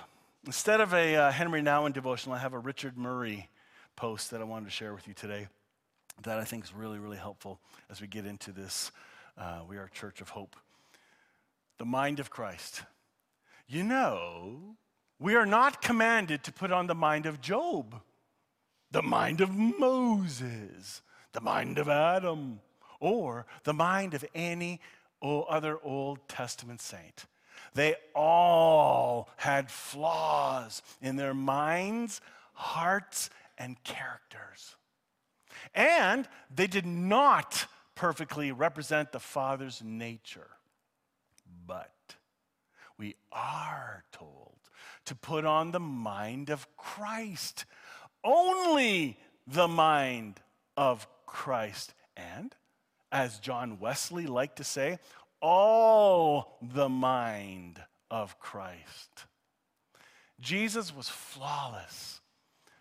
Instead 0.45 0.81
of 0.81 0.93
a 0.93 1.17
uh, 1.17 1.31
Henri 1.31 1.63
Nouwen 1.63 1.93
devotional, 1.93 2.35
I 2.35 2.39
have 2.39 2.53
a 2.53 2.59
Richard 2.59 2.99
Murray 2.99 3.49
post 3.97 4.31
that 4.31 4.41
I 4.41 4.45
wanted 4.45 4.67
to 4.67 4.71
share 4.71 4.93
with 4.93 5.07
you 5.07 5.15
today 5.15 5.47
that 6.23 6.39
I 6.39 6.45
think 6.45 6.65
is 6.65 6.75
really, 6.75 6.99
really 6.99 7.17
helpful 7.17 7.61
as 7.91 8.01
we 8.01 8.07
get 8.07 8.27
into 8.27 8.53
this. 8.53 8.91
Uh, 9.39 9.61
we 9.69 9.77
are 9.77 9.85
a 9.85 9.91
church 9.91 10.21
of 10.21 10.31
hope. 10.31 10.57
The 11.79 11.85
mind 11.85 12.21
of 12.21 12.31
Christ. 12.31 12.83
You 13.67 13.83
know, 13.83 14.77
we 15.19 15.35
are 15.35 15.47
not 15.47 15.81
commanded 15.81 16.45
to 16.45 16.53
put 16.53 16.71
on 16.71 16.87
the 16.87 16.95
mind 16.95 17.27
of 17.27 17.41
Job 17.41 18.01
the 18.95 19.03
mind 19.03 19.41
of 19.41 19.51
Moses, 19.53 21.03
the 21.33 21.41
mind 21.41 21.79
of 21.79 21.89
Adam, 21.89 22.61
or 23.01 23.45
the 23.65 23.75
mind 23.75 24.15
of 24.15 24.25
any 24.37 24.81
other 25.21 25.81
Old 25.83 26.21
Testament 26.29 26.81
saint. 26.81 27.27
They 27.75 27.97
all 28.15 29.29
had 29.37 29.69
flaws 29.69 30.81
in 31.03 31.17
their 31.17 31.35
minds, 31.35 32.21
hearts, 32.53 33.31
and 33.59 33.83
characters. 33.83 34.77
And 35.75 36.29
they 36.55 36.69
did 36.69 36.87
not 36.87 37.67
perfectly 37.97 38.53
represent 38.53 39.11
the 39.11 39.19
Father's 39.19 39.83
nature. 39.83 40.51
But 41.67 42.15
we 42.97 43.17
are 43.33 44.05
told 44.13 44.55
to 45.07 45.17
put 45.17 45.45
on 45.45 45.73
the 45.73 45.81
mind 45.81 46.49
of 46.49 46.69
Christ 46.77 47.65
only 48.25 49.19
the 49.47 49.69
mind 49.69 50.41
of 50.77 51.07
Christ. 51.27 51.95
And, 52.17 52.55
as 53.13 53.39
John 53.39 53.79
Wesley 53.79 54.27
liked 54.27 54.57
to 54.57 54.65
say, 54.65 54.99
all 55.41 56.59
the 56.63 56.89
mind 56.89 57.81
of 58.11 58.39
Christ. 58.41 59.27
Jesus 60.41 60.95
was 60.95 61.09
flawless, 61.09 62.21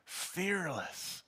fearless, 0.05 1.23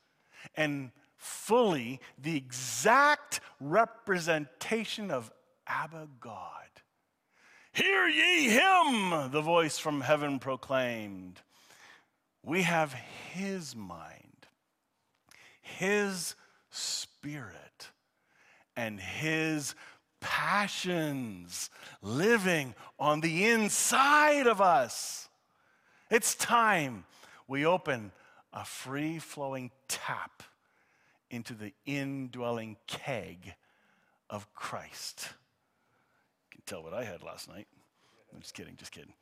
and 0.56 0.92
fully 1.18 2.00
the 2.22 2.38
exact 2.38 3.42
representation 3.60 5.12
of 5.12 5.32
Abba 5.68 6.08
God. 6.20 6.42
Hear 7.74 8.08
ye 8.08 8.50
him, 8.50 9.32
the 9.32 9.42
voice 9.42 9.78
from 9.78 10.02
heaven 10.02 10.40
proclaimed. 10.40 11.42
We 12.46 12.62
have 12.62 12.94
His 13.34 13.76
mind, 13.76 14.46
His 15.62 16.36
spirit, 16.70 17.90
and 18.78 19.00
His 19.00 19.74
passions 20.20 21.72
living 22.04 22.76
on 23.00 23.22
the 23.22 23.46
inside 23.46 24.46
of 24.46 24.62
us. 24.62 25.28
It's 26.12 26.36
time 26.36 27.06
we 27.48 27.66
open 27.66 28.12
a 28.54 28.64
free 28.64 29.18
flowing 29.18 29.72
tap 29.88 30.44
into 31.32 31.56
the 31.56 31.74
indwelling 31.88 32.78
keg 32.86 33.56
of 34.30 34.54
Christ. 34.54 35.30
You 36.52 36.58
can 36.58 36.62
tell 36.68 36.84
what 36.84 36.94
I 36.94 37.06
had 37.06 37.24
last 37.24 37.50
night. 37.50 37.68
I'm 38.32 38.42
just 38.42 38.54
kidding, 38.54 38.76
just 38.76 38.92
kidding. 38.92 39.14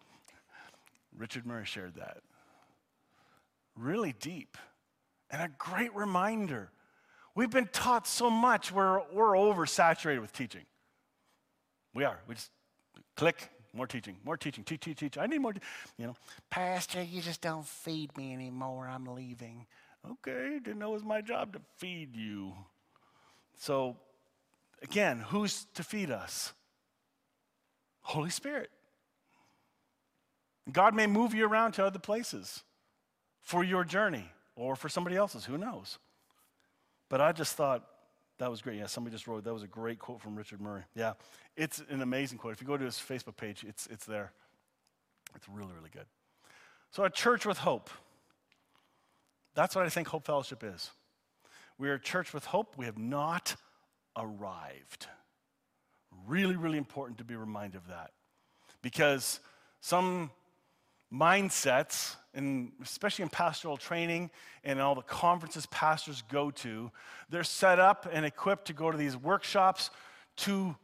Richard 1.17 1.45
Murray 1.45 1.65
shared 1.65 1.95
that 1.95 2.17
really 3.75 4.13
deep 4.19 4.57
and 5.29 5.41
a 5.41 5.49
great 5.57 5.93
reminder. 5.95 6.69
We've 7.35 7.49
been 7.49 7.69
taught 7.71 8.07
so 8.07 8.29
much, 8.29 8.71
we're, 8.71 9.01
we're 9.11 9.33
oversaturated 9.33 10.21
with 10.21 10.33
teaching. 10.33 10.65
We 11.93 12.03
are. 12.03 12.19
We 12.27 12.35
just 12.35 12.51
click, 13.15 13.49
more 13.73 13.87
teaching, 13.87 14.17
more 14.23 14.37
teaching, 14.37 14.63
teach, 14.63 14.81
teach, 14.81 14.97
teach. 14.97 15.17
I 15.17 15.25
need 15.25 15.39
more, 15.39 15.53
you 15.97 16.07
know. 16.07 16.15
Pastor, 16.49 17.01
you 17.01 17.21
just 17.21 17.41
don't 17.41 17.65
feed 17.65 18.15
me 18.17 18.33
anymore. 18.33 18.87
I'm 18.87 19.05
leaving. 19.05 19.65
Okay, 20.11 20.59
didn't 20.63 20.79
know 20.79 20.91
it 20.91 20.93
was 20.93 21.03
my 21.03 21.21
job 21.21 21.53
to 21.53 21.61
feed 21.77 22.15
you. 22.15 22.53
So, 23.57 23.97
again, 24.81 25.19
who's 25.19 25.65
to 25.75 25.83
feed 25.83 26.11
us? 26.11 26.53
Holy 28.01 28.29
Spirit. 28.29 28.69
God 30.71 30.93
may 30.93 31.07
move 31.07 31.33
you 31.33 31.47
around 31.47 31.73
to 31.73 31.85
other 31.85 31.99
places 31.99 32.63
for 33.43 33.63
your 33.63 33.83
journey 33.83 34.25
or 34.55 34.75
for 34.75 34.89
somebody 34.89 35.15
else's, 35.15 35.45
who 35.45 35.57
knows? 35.57 35.99
But 37.09 37.21
I 37.21 37.31
just 37.31 37.55
thought 37.55 37.87
that 38.39 38.49
was 38.49 38.61
great. 38.61 38.79
Yeah, 38.79 38.87
somebody 38.87 39.13
just 39.15 39.27
wrote 39.27 39.43
that 39.43 39.53
was 39.53 39.63
a 39.63 39.67
great 39.67 39.99
quote 39.99 40.19
from 40.19 40.35
Richard 40.35 40.59
Murray. 40.59 40.83
Yeah, 40.95 41.13
it's 41.55 41.83
an 41.89 42.01
amazing 42.01 42.39
quote. 42.39 42.53
If 42.53 42.61
you 42.61 42.67
go 42.67 42.77
to 42.77 42.85
his 42.85 42.95
Facebook 42.95 43.37
page, 43.37 43.63
it's, 43.67 43.85
it's 43.87 44.05
there. 44.05 44.31
It's 45.35 45.47
really, 45.47 45.73
really 45.73 45.91
good. 45.91 46.05
So, 46.91 47.03
a 47.03 47.09
church 47.09 47.45
with 47.45 47.57
hope. 47.59 47.89
That's 49.55 49.75
what 49.75 49.85
I 49.85 49.89
think 49.89 50.07
Hope 50.07 50.25
Fellowship 50.25 50.63
is. 50.63 50.91
We 51.77 51.89
are 51.89 51.95
a 51.95 51.99
church 51.99 52.33
with 52.33 52.45
hope. 52.45 52.75
We 52.77 52.85
have 52.85 52.97
not 52.97 53.55
arrived. 54.17 55.07
Really, 56.27 56.55
really 56.55 56.77
important 56.77 57.17
to 57.19 57.23
be 57.23 57.35
reminded 57.35 57.77
of 57.77 57.87
that. 57.87 58.11
Because 58.81 59.39
some 59.81 60.31
mindsets, 61.11 62.15
and 62.33 62.71
especially 62.81 63.23
in 63.23 63.29
pastoral 63.29 63.77
training 63.77 64.31
and 64.63 64.81
all 64.81 64.95
the 64.95 65.01
conferences 65.01 65.65
pastors 65.67 66.23
go 66.29 66.51
to, 66.51 66.91
they're 67.29 67.43
set 67.43 67.79
up 67.79 68.07
and 68.11 68.25
equipped 68.25 68.65
to 68.65 68.73
go 68.73 68.91
to 68.91 68.97
these 68.97 69.15
workshops 69.15 69.91
to 70.35 70.75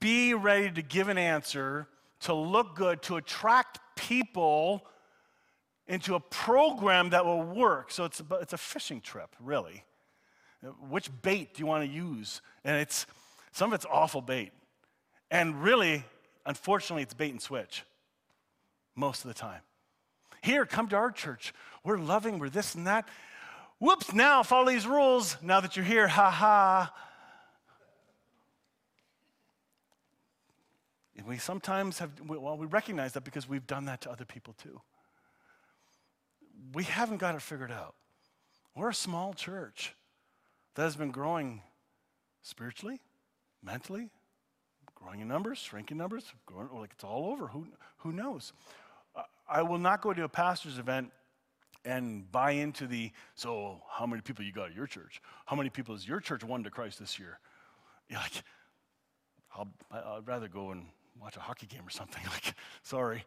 be 0.00 0.34
ready 0.34 0.70
to 0.70 0.82
give 0.82 1.08
an 1.08 1.18
answer, 1.18 1.88
to 2.20 2.34
look 2.34 2.76
good, 2.76 3.02
to 3.02 3.16
attract 3.16 3.80
people 3.96 4.86
into 5.86 6.14
a 6.14 6.20
program 6.20 7.10
that 7.10 7.24
will 7.24 7.42
work. 7.42 7.90
So 7.90 8.04
it's 8.04 8.20
a, 8.20 8.34
it's 8.36 8.52
a 8.52 8.58
fishing 8.58 9.00
trip, 9.00 9.34
really. 9.40 9.84
Which 10.88 11.10
bait 11.22 11.54
do 11.54 11.60
you 11.60 11.66
want 11.66 11.84
to 11.84 11.90
use? 11.90 12.40
And 12.64 12.76
it's 12.76 13.06
some 13.50 13.70
of 13.70 13.74
it's 13.74 13.86
awful 13.90 14.20
bait. 14.20 14.52
And 15.30 15.62
really, 15.62 16.04
unfortunately, 16.46 17.02
it's 17.02 17.14
bait 17.14 17.30
and 17.30 17.42
switch 17.42 17.84
most 18.94 19.24
of 19.24 19.28
the 19.28 19.34
time. 19.34 19.60
Here, 20.42 20.66
come 20.66 20.88
to 20.88 20.96
our 20.96 21.12
church. 21.12 21.54
We're 21.84 21.98
loving, 21.98 22.38
we're 22.38 22.50
this 22.50 22.74
and 22.74 22.86
that. 22.86 23.08
Whoops, 23.78 24.12
now 24.12 24.42
follow 24.42 24.70
these 24.70 24.86
rules 24.86 25.36
now 25.40 25.60
that 25.60 25.76
you're 25.76 25.84
here. 25.84 26.08
Ha 26.08 26.30
ha. 26.30 26.92
And 31.16 31.26
we 31.26 31.38
sometimes 31.38 32.00
have, 32.00 32.10
well, 32.26 32.58
we 32.58 32.66
recognize 32.66 33.12
that 33.12 33.22
because 33.22 33.48
we've 33.48 33.66
done 33.66 33.84
that 33.84 34.00
to 34.02 34.10
other 34.10 34.24
people 34.24 34.54
too. 34.54 34.80
We 36.74 36.84
haven't 36.84 37.18
got 37.18 37.36
it 37.36 37.42
figured 37.42 37.70
out. 37.70 37.94
We're 38.74 38.90
a 38.90 38.94
small 38.94 39.34
church 39.34 39.94
that 40.74 40.82
has 40.82 40.96
been 40.96 41.12
growing 41.12 41.62
spiritually, 42.42 43.00
mentally, 43.62 44.10
growing 44.96 45.20
in 45.20 45.28
numbers, 45.28 45.58
shrinking 45.58 45.98
numbers, 45.98 46.24
growing, 46.46 46.68
like 46.72 46.90
it's 46.94 47.04
all 47.04 47.30
over. 47.30 47.48
Who, 47.48 47.68
who 47.98 48.12
knows? 48.12 48.52
I 49.52 49.62
will 49.62 49.78
not 49.78 50.00
go 50.00 50.14
to 50.14 50.24
a 50.24 50.28
pastor's 50.28 50.78
event 50.78 51.12
and 51.84 52.30
buy 52.30 52.52
into 52.52 52.86
the, 52.86 53.10
so 53.34 53.82
how 53.90 54.06
many 54.06 54.22
people 54.22 54.44
you 54.44 54.52
got 54.52 54.70
at 54.70 54.74
your 54.74 54.86
church? 54.86 55.20
How 55.44 55.56
many 55.56 55.68
people 55.68 55.94
has 55.94 56.08
your 56.08 56.20
church 56.20 56.42
won 56.42 56.64
to 56.64 56.70
Christ 56.70 56.98
this 56.98 57.18
year? 57.18 57.38
You're 58.08 58.20
like, 58.20 58.42
I'll, 59.54 59.68
I'd 59.90 60.26
rather 60.26 60.48
go 60.48 60.70
and 60.70 60.86
watch 61.20 61.36
a 61.36 61.40
hockey 61.40 61.66
game 61.66 61.86
or 61.86 61.90
something. 61.90 62.22
Like, 62.32 62.54
sorry. 62.82 63.24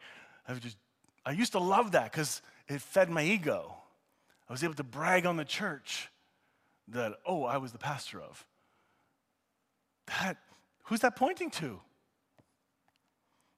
i've 0.47 0.61
just, 0.61 0.77
I 1.25 1.31
used 1.31 1.51
to 1.51 1.59
love 1.59 1.91
that 1.91 2.11
because 2.11 2.41
it 2.67 2.81
fed 2.81 3.09
my 3.09 3.23
ego. 3.23 3.75
I 4.49 4.53
was 4.53 4.63
able 4.63 4.73
to 4.75 4.83
brag 4.83 5.25
on 5.25 5.37
the 5.37 5.45
church 5.45 6.09
that, 6.87 7.13
oh, 7.25 7.43
I 7.43 7.57
was 7.57 7.71
the 7.71 7.77
pastor 7.77 8.19
of. 8.21 8.45
That, 10.07 10.37
who's 10.85 11.01
that 11.01 11.15
pointing 11.15 11.51
to? 11.51 11.79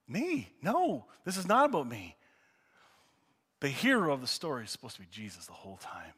Me. 0.08 0.50
No, 0.62 1.06
this 1.24 1.38
is 1.38 1.48
not 1.48 1.70
about 1.70 1.88
me. 1.88 2.16
The 3.60 3.70
hero 3.70 4.14
of 4.14 4.22
the 4.22 4.28
story 4.28 4.66
is 4.66 4.72
supposed 4.72 4.96
to 4.96 5.02
be 5.02 5.08
Jesus 5.12 5.46
the 5.46 5.54
whole 5.54 5.78
time. 5.78 6.14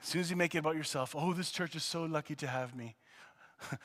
As 0.00 0.08
soon 0.08 0.20
as 0.20 0.30
you 0.30 0.36
make 0.36 0.54
it 0.54 0.58
about 0.58 0.76
yourself, 0.76 1.14
oh, 1.16 1.32
this 1.32 1.50
church 1.50 1.74
is 1.74 1.82
so 1.82 2.04
lucky 2.04 2.34
to 2.36 2.46
have 2.46 2.74
me. 2.74 2.96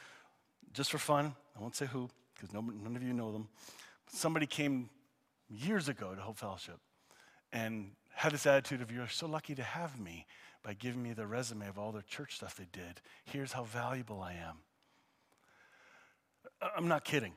Just 0.74 0.92
for 0.92 0.98
fun, 0.98 1.34
I 1.58 1.62
won't 1.62 1.76
say 1.76 1.86
who, 1.86 2.10
because 2.34 2.54
none 2.54 2.96
of 2.96 3.04
you 3.04 3.14
know 3.14 3.32
them. 3.32 3.50
Somebody 4.12 4.46
came 4.46 4.90
years 5.50 5.90
ago 5.90 6.14
to 6.14 6.22
Hope 6.22 6.38
Fellowship 6.38 6.80
and 7.52 7.92
had 8.14 8.34
this 8.34 8.46
attitude 8.46 8.82
of, 8.82 8.92
You're 8.92 9.08
so 9.08 9.28
lucky 9.28 9.56
to 9.56 9.64
have 9.64 10.00
me 10.00 10.26
by 10.64 10.74
giving 10.74 11.02
me 11.02 11.14
the 11.14 11.26
resume 11.26 11.68
of 11.68 11.78
all 11.78 11.92
their 11.92 12.02
church 12.04 12.36
stuff 12.36 12.56
they 12.56 12.68
did. 12.72 13.02
Here's 13.26 13.54
how 13.54 13.64
valuable 13.64 14.22
I 14.22 14.34
am. 14.34 14.58
I'm 16.76 16.88
not 16.88 17.04
kidding. 17.04 17.34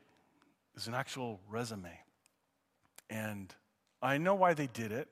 It's 0.74 0.86
an 0.86 0.94
actual 0.94 1.40
resume. 1.48 1.98
And 3.10 3.54
I 4.02 4.18
know 4.18 4.34
why 4.34 4.54
they 4.54 4.66
did 4.66 4.92
it. 4.92 5.08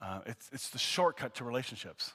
Uh, 0.00 0.20
it's, 0.26 0.48
it's 0.52 0.70
the 0.70 0.78
shortcut 0.78 1.34
to 1.36 1.44
relationships. 1.44 2.12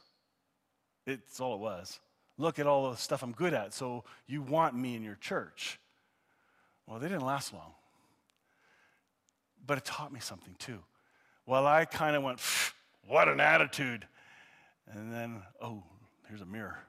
It's 1.05 1.39
all 1.39 1.55
it 1.55 1.59
was. 1.59 1.99
Look 2.37 2.59
at 2.59 2.67
all 2.67 2.91
the 2.91 2.97
stuff 2.97 3.21
I'm 3.21 3.33
good 3.33 3.53
at, 3.53 3.73
so 3.73 4.05
you 4.25 4.41
want 4.41 4.75
me 4.75 4.95
in 4.95 5.03
your 5.03 5.15
church. 5.15 5.79
Well, 6.87 6.99
they 6.99 7.07
didn't 7.07 7.25
last 7.25 7.53
long. 7.53 7.73
But 9.67 9.77
it 9.77 9.85
taught 9.85 10.13
me 10.13 10.19
something 10.19 10.55
too. 10.57 10.79
Well, 11.45 11.67
I 11.67 11.85
kind 11.85 12.15
of 12.15 12.23
went, 12.23 12.39
what 13.07 13.27
an 13.27 13.39
attitude. 13.39 14.07
And 14.91 15.11
then, 15.11 15.41
oh, 15.61 15.83
here's 16.27 16.41
a 16.41 16.45
mirror. 16.45 16.79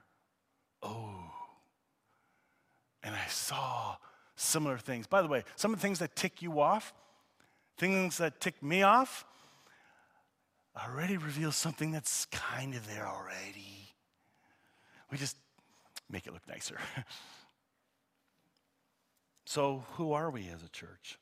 Oh. 0.83 1.25
And 3.03 3.15
I 3.15 3.27
saw 3.29 3.97
similar 4.37 4.79
things. 4.79 5.07
By 5.07 5.23
the 5.23 5.29
way, 5.29 5.45
some 5.57 5.73
of 5.73 5.81
the 5.81 5.83
things 5.83 5.99
that 5.99 6.15
tick 6.15 6.43
you 6.43 6.61
off, 6.61 6.95
things 7.81 8.19
that 8.19 8.43
tick 8.43 8.63
me 8.63 8.83
off, 8.83 9.25
already 10.77 11.17
reveal 11.17 11.51
something 11.51 11.91
that's 11.91 12.27
kind 12.27 12.75
of 12.75 12.87
there 12.87 13.09
already. 13.09 13.89
We 15.11 15.17
just 15.17 15.35
make 16.11 16.27
it 16.27 16.35
look 16.35 16.47
nicer. 16.47 16.77
so, 19.47 19.83
who 19.95 20.13
are 20.13 20.31
we 20.31 20.47
as 20.49 20.63
a 20.63 20.69
church? 20.69 21.19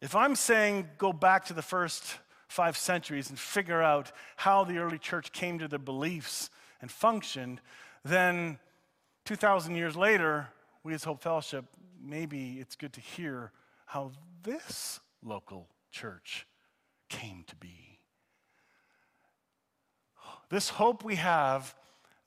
If 0.00 0.16
I'm 0.16 0.34
saying 0.34 0.88
go 0.96 1.12
back 1.12 1.44
to 1.46 1.52
the 1.52 1.60
first 1.60 2.20
five 2.48 2.78
centuries 2.78 3.28
and 3.28 3.38
figure 3.38 3.82
out 3.82 4.12
how 4.36 4.64
the 4.64 4.78
early 4.78 4.98
church 4.98 5.30
came 5.30 5.58
to 5.58 5.68
their 5.68 5.78
beliefs 5.78 6.48
and 6.80 6.90
functioned, 6.90 7.60
then 8.02 8.58
2,000 9.26 9.74
years 9.74 9.94
later, 9.94 10.48
we 10.84 10.94
as 10.94 11.04
Hope 11.04 11.20
Fellowship, 11.20 11.66
maybe 12.02 12.60
it's 12.60 12.76
good 12.76 12.94
to 12.94 13.00
hear 13.02 13.52
how 13.84 14.12
this 14.42 15.00
local 15.22 15.68
church 15.90 16.46
came 17.08 17.44
to 17.46 17.56
be. 17.56 17.98
This 20.48 20.68
hope 20.68 21.04
we 21.04 21.16
have 21.16 21.74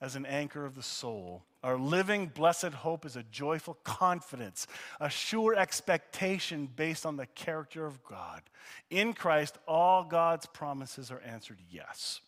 as 0.00 0.16
an 0.16 0.26
anchor 0.26 0.64
of 0.64 0.74
the 0.74 0.82
soul. 0.82 1.44
Our 1.62 1.76
living, 1.76 2.26
blessed 2.26 2.72
hope 2.72 3.04
is 3.04 3.16
a 3.16 3.22
joyful 3.22 3.74
confidence, 3.84 4.66
a 4.98 5.10
sure 5.10 5.54
expectation 5.54 6.68
based 6.74 7.04
on 7.04 7.16
the 7.16 7.26
character 7.26 7.84
of 7.84 8.02
God. 8.02 8.42
In 8.88 9.12
Christ, 9.12 9.58
all 9.68 10.04
God's 10.04 10.46
promises 10.46 11.10
are 11.10 11.20
answered 11.20 11.58
yes. 11.70 12.20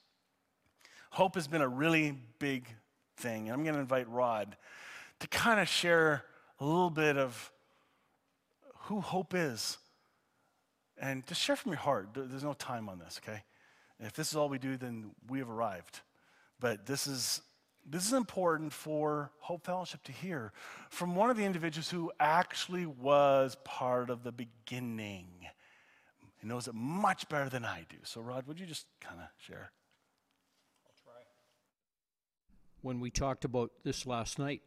Hope 1.10 1.34
has 1.34 1.46
been 1.46 1.62
a 1.62 1.68
really 1.68 2.18
big 2.38 2.66
thing. 3.16 3.48
And 3.48 3.52
I'm 3.52 3.64
going 3.64 3.74
to 3.74 3.80
invite 3.80 4.08
Rod 4.08 4.56
to 5.20 5.28
kind 5.28 5.60
of 5.60 5.68
share 5.68 6.24
a 6.58 6.64
little 6.64 6.90
bit 6.90 7.16
of 7.16 7.50
who 8.84 9.00
hope 9.00 9.34
is. 9.34 9.78
And 11.02 11.26
just 11.26 11.42
share 11.42 11.56
from 11.56 11.72
your 11.72 11.80
heart. 11.80 12.10
There's 12.14 12.44
no 12.44 12.54
time 12.54 12.88
on 12.88 12.98
this, 12.98 13.20
okay? 13.22 13.42
if 14.00 14.14
this 14.14 14.30
is 14.30 14.36
all 14.36 14.48
we 14.48 14.58
do, 14.58 14.76
then 14.76 15.10
we 15.28 15.38
have 15.38 15.50
arrived. 15.50 16.00
But 16.58 16.86
this 16.86 17.06
is 17.06 17.42
this 17.84 18.06
is 18.06 18.12
important 18.12 18.72
for 18.72 19.30
Hope 19.40 19.64
Fellowship 19.64 20.02
to 20.04 20.12
hear 20.12 20.52
from 20.88 21.16
one 21.16 21.30
of 21.30 21.36
the 21.36 21.44
individuals 21.44 21.90
who 21.90 22.12
actually 22.20 22.86
was 22.86 23.56
part 23.64 24.08
of 24.08 24.22
the 24.22 24.32
beginning. 24.32 25.26
He 26.40 26.46
knows 26.46 26.68
it 26.68 26.74
much 26.74 27.28
better 27.28 27.48
than 27.48 27.64
I 27.64 27.84
do. 27.88 27.96
So, 28.04 28.20
Rod, 28.20 28.46
would 28.46 28.58
you 28.58 28.66
just 28.66 28.86
kind 29.00 29.20
of 29.20 29.26
share? 29.38 29.70
I'll 30.86 30.92
try. 31.04 31.22
When 32.82 33.00
we 33.00 33.10
talked 33.10 33.44
about 33.44 33.70
this 33.84 34.06
last 34.06 34.38
night, 34.38 34.62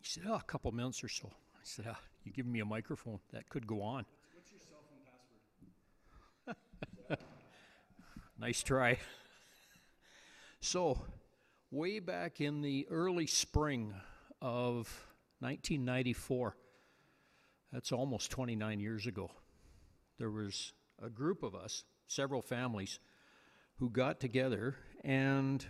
he 0.00 0.06
said, 0.08 0.24
Oh, 0.28 0.34
a 0.34 0.42
couple 0.42 0.72
minutes 0.72 1.02
or 1.02 1.08
so. 1.08 1.28
I 1.28 1.60
said, 1.62 1.86
oh, 1.88 1.96
You 2.24 2.32
give 2.32 2.46
me 2.46 2.60
a 2.60 2.64
microphone, 2.64 3.20
that 3.32 3.48
could 3.48 3.66
go 3.66 3.82
on. 3.82 4.04
What's 4.34 4.50
your 4.50 4.60
cell 4.60 4.82
phone 4.88 5.00
password? 7.08 7.18
Nice 8.38 8.62
try. 8.62 8.98
So, 10.60 10.98
way 11.70 12.00
back 12.00 12.40
in 12.40 12.60
the 12.60 12.86
early 12.90 13.26
spring 13.26 13.94
of 14.42 14.88
1994, 15.40 16.56
that's 17.72 17.92
almost 17.92 18.30
29 18.30 18.80
years 18.80 19.06
ago, 19.06 19.30
there 20.18 20.30
was 20.30 20.72
a 21.02 21.08
group 21.08 21.42
of 21.42 21.54
us, 21.54 21.84
several 22.06 22.42
families, 22.42 22.98
who 23.76 23.90
got 23.90 24.20
together 24.20 24.76
and 25.04 25.64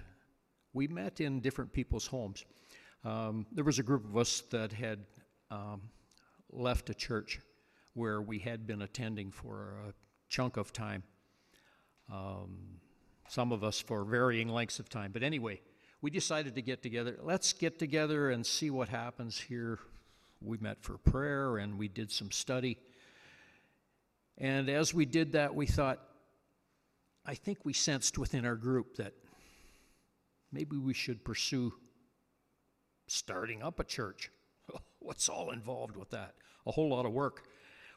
we 0.73 0.87
met 0.87 1.21
in 1.21 1.41
different 1.41 1.73
people's 1.73 2.07
homes. 2.07 2.45
Um, 3.05 3.47
there 3.53 3.65
was 3.65 3.79
a 3.79 3.83
group 3.83 4.05
of 4.05 4.17
us 4.17 4.43
that 4.51 4.73
had 4.73 5.01
um, 5.51 5.83
left 6.51 6.91
a 6.91 6.95
church 6.95 7.41
where 7.95 8.21
we 8.21 8.39
had 8.39 8.67
been 8.67 8.83
attending 8.83 9.31
for 9.31 9.79
a 9.89 9.95
chunk 10.29 10.57
of 10.57 10.73
time. 10.73 11.03
Um, 12.13 12.77
some 13.29 13.53
of 13.53 13.65
us 13.65 13.81
for 13.81 14.05
varying 14.05 14.49
lengths 14.49 14.79
of 14.79 14.89
time. 14.89 15.11
But 15.13 15.23
anyway, 15.23 15.61
we 16.01 16.11
decided 16.11 16.55
to 16.55 16.63
get 16.63 16.83
together. 16.83 17.19
Let's 17.23 17.53
get 17.53 17.79
together 17.79 18.31
and 18.31 18.45
see 18.47 18.71
what 18.71 18.89
happens 18.89 19.39
here. 19.39 19.79
We 20.41 20.59
met 20.59 20.83
for 20.83 20.99
prayer 20.99 21.57
and 21.57 21.79
we 21.79 21.89
did 21.89 22.13
some 22.13 22.31
study. 22.31 22.79
And 24.39 24.69
as 24.69 24.93
we 24.93 25.07
did 25.07 25.33
that, 25.33 25.55
we 25.55 25.67
thought, 25.67 26.01
I 27.25 27.35
think 27.35 27.65
we 27.65 27.73
sensed 27.73 28.19
within 28.19 28.45
our 28.45 28.55
group 28.55 28.97
that 28.97 29.15
maybe 30.53 30.77
we 30.77 30.95
should 30.95 31.25
pursue 31.25 31.73
starting 33.09 33.63
up 33.63 33.81
a 33.81 33.85
church. 33.85 34.31
What's 34.99 35.29
all 35.29 35.51
involved 35.51 35.97
with 35.97 36.11
that? 36.11 36.35
A 36.67 36.73
whole 36.73 36.91
lot 36.91 37.07
of 37.07 37.13
work. 37.13 37.45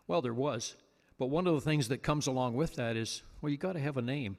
Well, 0.07 0.21
there 0.21 0.33
was. 0.33 0.75
But 1.19 1.29
one 1.29 1.47
of 1.47 1.53
the 1.53 1.61
things 1.61 1.89
that 1.89 2.01
comes 2.01 2.27
along 2.27 2.55
with 2.55 2.75
that 2.75 2.95
is, 2.95 3.23
well, 3.41 3.51
you 3.51 3.57
got 3.57 3.73
to 3.73 3.79
have 3.79 3.97
a 3.97 4.01
name. 4.01 4.37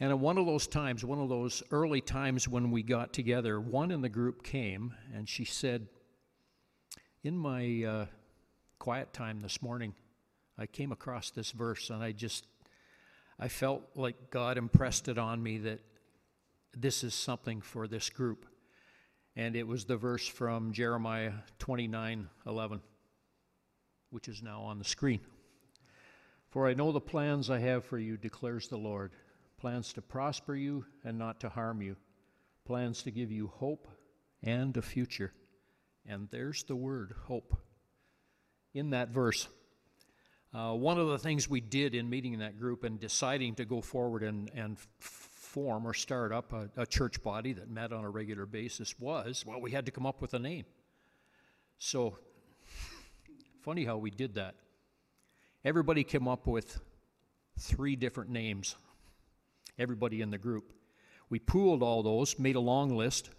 And 0.00 0.10
at 0.10 0.18
one 0.18 0.38
of 0.38 0.46
those 0.46 0.66
times, 0.66 1.04
one 1.04 1.20
of 1.20 1.28
those 1.28 1.62
early 1.70 2.00
times 2.00 2.48
when 2.48 2.70
we 2.70 2.82
got 2.82 3.12
together, 3.12 3.60
one 3.60 3.90
in 3.90 4.00
the 4.00 4.08
group 4.08 4.42
came 4.42 4.94
and 5.14 5.28
she 5.28 5.44
said, 5.44 5.86
In 7.22 7.36
my 7.36 7.84
uh, 7.84 8.06
quiet 8.78 9.12
time 9.12 9.40
this 9.40 9.60
morning, 9.60 9.94
I 10.58 10.64
came 10.64 10.92
across 10.92 11.30
this 11.30 11.50
verse 11.50 11.90
and 11.90 12.02
I 12.02 12.12
just, 12.12 12.46
I 13.38 13.48
felt 13.48 13.82
like 13.94 14.30
God 14.30 14.56
impressed 14.56 15.08
it 15.08 15.18
on 15.18 15.42
me 15.42 15.58
that 15.58 15.80
this 16.74 17.04
is 17.04 17.14
something 17.14 17.60
for 17.60 17.86
this 17.86 18.08
group. 18.08 18.46
And 19.34 19.54
it 19.54 19.66
was 19.66 19.84
the 19.84 19.98
verse 19.98 20.26
from 20.26 20.72
Jeremiah 20.72 21.32
29 21.58 22.30
11, 22.46 22.80
which 24.08 24.28
is 24.28 24.42
now 24.42 24.62
on 24.62 24.78
the 24.78 24.84
screen. 24.84 25.20
For 26.48 26.66
I 26.66 26.74
know 26.74 26.92
the 26.92 27.00
plans 27.00 27.50
I 27.50 27.58
have 27.58 27.84
for 27.84 27.98
you, 27.98 28.16
declares 28.16 28.68
the 28.68 28.78
Lord 28.78 29.12
plans 29.58 29.92
to 29.94 30.02
prosper 30.02 30.54
you 30.54 30.84
and 31.04 31.18
not 31.18 31.40
to 31.40 31.48
harm 31.48 31.80
you, 31.80 31.96
plans 32.66 33.02
to 33.02 33.10
give 33.10 33.32
you 33.32 33.48
hope 33.48 33.88
and 34.42 34.76
a 34.76 34.82
future. 34.82 35.32
And 36.06 36.28
there's 36.30 36.62
the 36.64 36.76
word 36.76 37.14
hope. 37.24 37.56
in 38.74 38.90
that 38.90 39.08
verse. 39.08 39.48
Uh, 40.54 40.72
one 40.72 40.98
of 40.98 41.08
the 41.08 41.18
things 41.18 41.48
we 41.48 41.60
did 41.60 41.94
in 41.94 42.08
meeting 42.08 42.34
in 42.34 42.40
that 42.40 42.58
group 42.58 42.84
and 42.84 43.00
deciding 43.00 43.54
to 43.54 43.64
go 43.64 43.80
forward 43.80 44.22
and, 44.22 44.50
and 44.54 44.78
form 44.98 45.86
or 45.86 45.94
start 45.94 46.32
up 46.32 46.52
a, 46.52 46.68
a 46.76 46.86
church 46.86 47.22
body 47.22 47.52
that 47.54 47.70
met 47.70 47.92
on 47.92 48.04
a 48.04 48.10
regular 48.10 48.46
basis 48.46 48.98
was, 48.98 49.44
well, 49.46 49.60
we 49.60 49.70
had 49.70 49.86
to 49.86 49.92
come 49.92 50.06
up 50.06 50.20
with 50.20 50.34
a 50.34 50.38
name. 50.38 50.64
So, 51.78 52.18
funny 53.62 53.84
how 53.84 53.96
we 53.96 54.10
did 54.10 54.34
that. 54.34 54.54
Everybody 55.66 56.04
came 56.04 56.28
up 56.28 56.46
with 56.46 56.78
three 57.58 57.96
different 57.96 58.30
names, 58.30 58.76
everybody 59.80 60.20
in 60.20 60.30
the 60.30 60.38
group. 60.38 60.72
We 61.28 61.40
pooled 61.40 61.82
all 61.82 62.04
those, 62.04 62.38
made 62.38 62.54
a 62.54 62.60
long 62.60 62.96
list, 62.96 63.30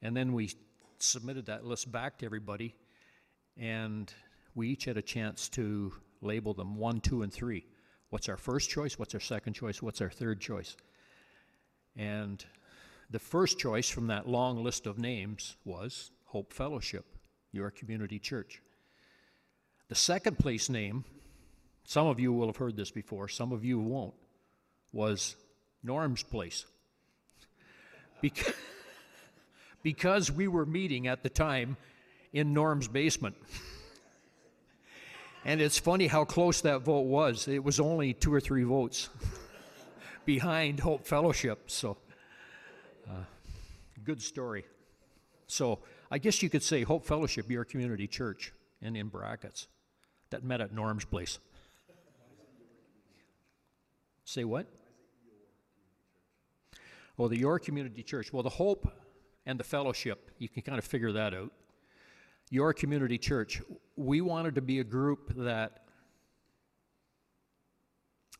and 0.00 0.16
then 0.16 0.32
we 0.32 0.52
submitted 1.00 1.44
that 1.44 1.66
list 1.66 1.92
back 1.92 2.16
to 2.16 2.24
everybody, 2.24 2.74
and 3.58 4.10
we 4.54 4.70
each 4.70 4.86
had 4.86 4.96
a 4.96 5.02
chance 5.02 5.50
to 5.50 5.92
label 6.22 6.54
them 6.54 6.76
one, 6.76 6.98
two, 6.98 7.20
and 7.20 7.30
three. 7.30 7.66
What's 8.08 8.30
our 8.30 8.38
first 8.38 8.70
choice? 8.70 8.98
What's 8.98 9.12
our 9.12 9.20
second 9.20 9.52
choice? 9.52 9.82
What's 9.82 10.00
our 10.00 10.08
third 10.08 10.40
choice? 10.40 10.78
And 11.94 12.42
the 13.10 13.18
first 13.18 13.58
choice 13.58 13.90
from 13.90 14.06
that 14.06 14.26
long 14.26 14.64
list 14.64 14.86
of 14.86 14.98
names 14.98 15.58
was 15.66 16.10
Hope 16.24 16.54
Fellowship, 16.54 17.04
your 17.52 17.70
community 17.70 18.18
church. 18.18 18.62
The 19.88 19.94
second 19.94 20.38
place 20.38 20.70
name, 20.70 21.04
some 21.90 22.06
of 22.06 22.20
you 22.20 22.32
will 22.32 22.46
have 22.46 22.56
heard 22.56 22.76
this 22.76 22.92
before, 22.92 23.26
some 23.26 23.50
of 23.50 23.64
you 23.64 23.80
won't, 23.80 24.14
was 24.92 25.34
Norm's 25.82 26.22
Place. 26.22 26.64
Because, 28.20 28.54
because 29.82 30.30
we 30.30 30.46
were 30.46 30.64
meeting 30.64 31.08
at 31.08 31.24
the 31.24 31.28
time 31.28 31.76
in 32.32 32.52
Norm's 32.54 32.86
basement. 32.86 33.34
And 35.44 35.62
it's 35.62 35.78
funny 35.78 36.06
how 36.06 36.26
close 36.26 36.60
that 36.60 36.82
vote 36.82 37.06
was. 37.06 37.48
It 37.48 37.64
was 37.64 37.80
only 37.80 38.12
two 38.12 38.32
or 38.32 38.40
three 38.40 38.62
votes 38.62 39.08
behind 40.26 40.80
Hope 40.80 41.06
Fellowship. 41.06 41.70
So, 41.70 41.96
uh, 43.08 43.24
good 44.04 44.20
story. 44.20 44.66
So, 45.46 45.78
I 46.10 46.18
guess 46.18 46.42
you 46.42 46.50
could 46.50 46.62
say 46.62 46.82
Hope 46.82 47.06
Fellowship, 47.06 47.50
your 47.50 47.64
community 47.64 48.06
church, 48.06 48.52
and 48.82 48.98
in 48.98 49.08
brackets, 49.08 49.66
that 50.28 50.44
met 50.44 50.60
at 50.60 50.74
Norm's 50.74 51.06
place. 51.06 51.38
Say 54.30 54.44
what? 54.44 54.68
Well, 57.16 57.28
the 57.28 57.36
Your 57.36 57.58
Community 57.58 58.04
Church. 58.04 58.32
Well, 58.32 58.44
the 58.44 58.48
Hope 58.48 58.88
and 59.44 59.58
the 59.58 59.64
Fellowship, 59.64 60.30
you 60.38 60.48
can 60.48 60.62
kind 60.62 60.78
of 60.78 60.84
figure 60.84 61.10
that 61.10 61.34
out. 61.34 61.50
Your 62.48 62.72
Community 62.72 63.18
Church, 63.18 63.60
we 63.96 64.20
wanted 64.20 64.54
to 64.54 64.60
be 64.60 64.78
a 64.78 64.84
group 64.84 65.32
that 65.34 65.82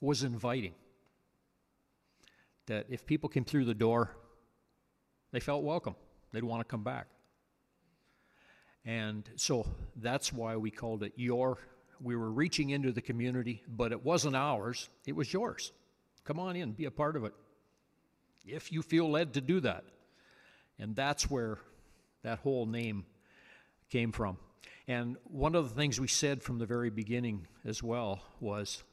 was 0.00 0.22
inviting. 0.22 0.74
That 2.66 2.86
if 2.88 3.04
people 3.04 3.28
came 3.28 3.44
through 3.44 3.64
the 3.64 3.74
door, 3.74 4.16
they 5.32 5.40
felt 5.40 5.64
welcome. 5.64 5.96
They'd 6.32 6.44
want 6.44 6.60
to 6.60 6.70
come 6.70 6.84
back. 6.84 7.08
And 8.84 9.28
so 9.34 9.66
that's 9.96 10.32
why 10.32 10.54
we 10.54 10.70
called 10.70 11.02
it 11.02 11.14
Your. 11.16 11.58
We 12.00 12.14
were 12.14 12.30
reaching 12.30 12.70
into 12.70 12.92
the 12.92 13.02
community, 13.02 13.64
but 13.66 13.90
it 13.90 14.04
wasn't 14.04 14.36
ours, 14.36 14.88
it 15.04 15.16
was 15.16 15.32
yours. 15.32 15.72
Come 16.30 16.38
on 16.38 16.54
in, 16.54 16.70
be 16.70 16.84
a 16.84 16.92
part 16.92 17.16
of 17.16 17.24
it. 17.24 17.34
If 18.46 18.70
you 18.70 18.82
feel 18.82 19.10
led 19.10 19.34
to 19.34 19.40
do 19.40 19.58
that. 19.62 19.82
And 20.78 20.94
that's 20.94 21.28
where 21.28 21.58
that 22.22 22.38
whole 22.38 22.66
name 22.66 23.04
came 23.90 24.12
from. 24.12 24.38
And 24.86 25.16
one 25.24 25.56
of 25.56 25.68
the 25.68 25.74
things 25.74 25.98
we 25.98 26.06
said 26.06 26.40
from 26.40 26.60
the 26.60 26.66
very 26.66 26.88
beginning 26.88 27.48
as 27.64 27.82
well 27.82 28.22
was 28.38 28.84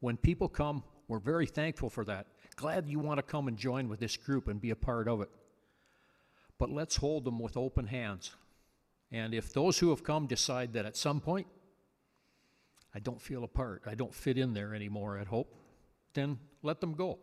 when 0.00 0.18
people 0.18 0.46
come, 0.46 0.82
we're 1.08 1.20
very 1.20 1.46
thankful 1.46 1.88
for 1.88 2.04
that. 2.04 2.26
Glad 2.54 2.86
you 2.86 2.98
want 2.98 3.16
to 3.16 3.22
come 3.22 3.48
and 3.48 3.56
join 3.56 3.88
with 3.88 3.98
this 3.98 4.18
group 4.18 4.46
and 4.46 4.60
be 4.60 4.68
a 4.68 4.76
part 4.76 5.08
of 5.08 5.22
it. 5.22 5.30
But 6.58 6.68
let's 6.68 6.96
hold 6.96 7.24
them 7.24 7.38
with 7.38 7.56
open 7.56 7.86
hands. 7.86 8.32
And 9.10 9.32
if 9.32 9.54
those 9.54 9.78
who 9.78 9.88
have 9.88 10.04
come 10.04 10.26
decide 10.26 10.74
that 10.74 10.84
at 10.84 10.98
some 10.98 11.22
point, 11.22 11.46
I 12.94 12.98
don't 12.98 13.22
feel 13.22 13.42
a 13.42 13.48
part, 13.48 13.84
I 13.86 13.94
don't 13.94 14.14
fit 14.14 14.36
in 14.36 14.52
there 14.52 14.74
anymore 14.74 15.16
at 15.16 15.28
Hope, 15.28 15.63
then 16.14 16.38
let 16.62 16.80
them 16.80 16.94
go. 16.94 17.18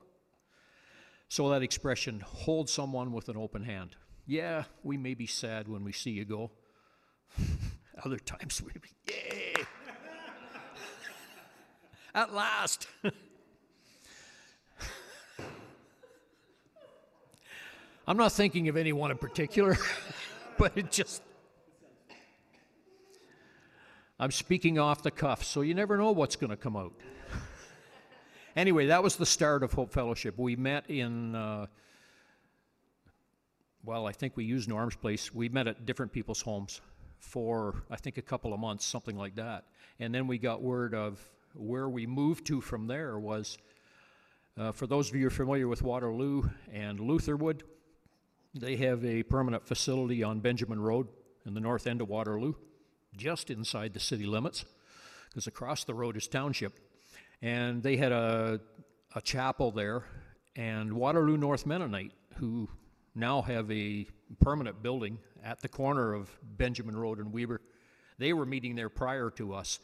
So 1.28 1.50
that 1.50 1.64
expression, 1.64 2.22
hold 2.26 2.70
someone 2.70 3.14
with 3.14 3.30
an 3.30 3.38
open 3.38 3.64
hand. 3.64 3.96
Yeah, 4.28 4.66
we 4.84 4.98
may 4.98 5.14
be 5.14 5.26
sad 5.26 5.68
when 5.68 5.84
we 5.84 5.94
see 5.94 6.12
you 6.12 6.26
go. 6.26 6.52
Other 8.06 8.20
times 8.20 8.62
we 8.62 8.72
be, 8.74 8.90
yay! 9.08 9.54
At 12.16 12.34
last! 12.34 12.88
I'm 18.08 18.18
not 18.18 18.34
thinking 18.34 18.68
of 18.68 18.76
anyone 18.76 19.12
in 19.12 19.18
particular, 19.18 19.78
but 20.58 20.78
it 20.78 20.92
just. 20.92 21.22
I'm 24.20 24.32
speaking 24.32 24.80
off 24.80 25.02
the 25.02 25.12
cuff, 25.12 25.44
so 25.44 25.62
you 25.62 25.74
never 25.74 25.98
know 25.98 26.12
what's 26.12 26.36
going 26.36 26.50
to 26.50 26.58
come 26.58 26.76
out. 26.76 26.94
Anyway, 28.56 28.88
that 28.88 29.04
was 29.04 29.16
the 29.16 29.26
start 29.26 29.64
of 29.64 29.74
Hope 29.74 29.92
Fellowship. 29.92 30.38
We 30.38 30.56
met 30.56 30.90
in, 30.90 31.36
uh, 31.36 31.68
well, 33.84 34.08
I 34.08 34.12
think 34.12 34.38
we 34.38 34.44
used 34.44 34.70
Norm's 34.70 34.96
place. 34.96 35.34
We 35.34 35.50
met 35.50 35.68
at 35.68 35.86
different 35.86 36.12
people's 36.12 36.42
homes 36.42 36.82
for, 37.20 37.84
I 37.90 37.98
think, 37.98 38.18
a 38.18 38.22
couple 38.22 38.54
of 38.54 38.60
months, 38.60 38.86
something 38.86 39.16
like 39.16 39.36
that. 39.36 39.66
And 40.00 40.14
then 40.14 40.28
we 40.28 40.38
got 40.38 40.62
word 40.62 40.94
of 40.94 41.20
where 41.54 41.90
we 41.90 42.08
moved 42.08 42.48
to 42.48 42.62
from 42.62 42.88
there 42.88 43.20
was, 43.20 43.58
uh, 44.58 44.72
for 44.72 44.88
those 44.88 45.10
of 45.10 45.16
you 45.16 45.30
familiar 45.30 45.68
with 45.68 45.82
Waterloo 45.82 46.44
and 46.72 47.00
Lutherwood, 47.00 47.64
they 48.54 48.76
have 48.78 49.06
a 49.06 49.24
permanent 49.24 49.66
facility 49.66 50.24
on 50.24 50.40
Benjamin 50.40 50.80
Road 50.80 51.08
in 51.46 51.54
the 51.54 51.60
north 51.62 51.88
end 51.88 52.02
of 52.02 52.10
Waterloo, 52.10 52.54
just 53.16 53.50
inside 53.50 53.94
the 53.94 54.00
city 54.00 54.26
limits, 54.26 54.66
because 55.30 55.48
across 55.48 55.84
the 55.84 55.94
road 55.94 56.18
is 56.18 56.28
township. 56.28 56.80
And 57.42 57.82
they 57.82 57.98
had 57.98 58.12
a, 58.12 58.60
a 59.16 59.22
chapel 59.22 59.72
there, 59.72 60.04
and 60.56 60.94
Waterloo 60.94 61.38
North 61.38 61.66
Mennonite, 61.66 62.14
who 62.36 62.70
now 63.16 63.42
have 63.42 63.70
a 63.72 64.06
permanent 64.40 64.84
building 64.84 65.18
at 65.44 65.60
the 65.60 65.68
corner 65.68 66.14
of 66.14 66.30
Benjamin 66.58 66.96
Road 66.96 67.20
and 67.20 67.34
Weber, 67.34 67.62
they 68.20 68.34
were 68.34 68.46
meeting 68.46 68.76
there 68.76 68.90
prior 68.90 69.30
to 69.32 69.54
us. 69.54 69.80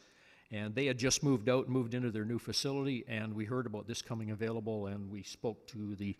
And 0.50 0.74
they 0.74 0.86
had 0.86 0.96
just 0.96 1.22
moved 1.22 1.48
out, 1.48 1.68
moved 1.68 1.92
into 1.92 2.10
their 2.10 2.24
new 2.24 2.38
facility, 2.38 3.04
and 3.06 3.34
we 3.34 3.44
heard 3.44 3.66
about 3.66 3.86
this 3.86 4.00
coming 4.00 4.30
available, 4.30 4.86
and 4.86 5.10
we 5.10 5.22
spoke 5.22 5.66
to 5.68 5.94
the 5.96 6.16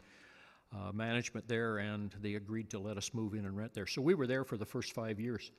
uh, 0.74 0.92
management 0.92 1.48
there, 1.48 1.78
and 1.78 2.14
they 2.20 2.34
agreed 2.34 2.68
to 2.70 2.78
let 2.78 2.98
us 2.98 3.14
move 3.14 3.32
in 3.32 3.46
and 3.46 3.56
rent 3.56 3.72
there. 3.72 3.86
So 3.86 4.02
we 4.02 4.14
were 4.14 4.26
there 4.26 4.44
for 4.44 4.58
the 4.58 4.66
first 4.66 4.92
five 4.92 5.18
years. 5.18 5.50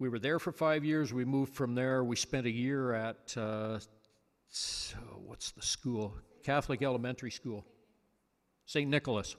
We 0.00 0.08
were 0.08 0.18
there 0.18 0.40
for 0.40 0.50
five 0.50 0.84
years. 0.84 1.12
We 1.12 1.24
moved 1.24 1.54
from 1.54 1.76
there. 1.76 2.02
We 2.02 2.16
spent 2.16 2.46
a 2.46 2.50
year 2.50 2.94
at 2.94 3.36
uh, 3.36 3.78
so 4.54 4.98
what's 5.26 5.50
the 5.50 5.62
school? 5.62 6.14
Catholic 6.44 6.82
Elementary 6.82 7.30
School, 7.30 7.64
St. 8.66 8.88
Nicholas, 8.88 9.34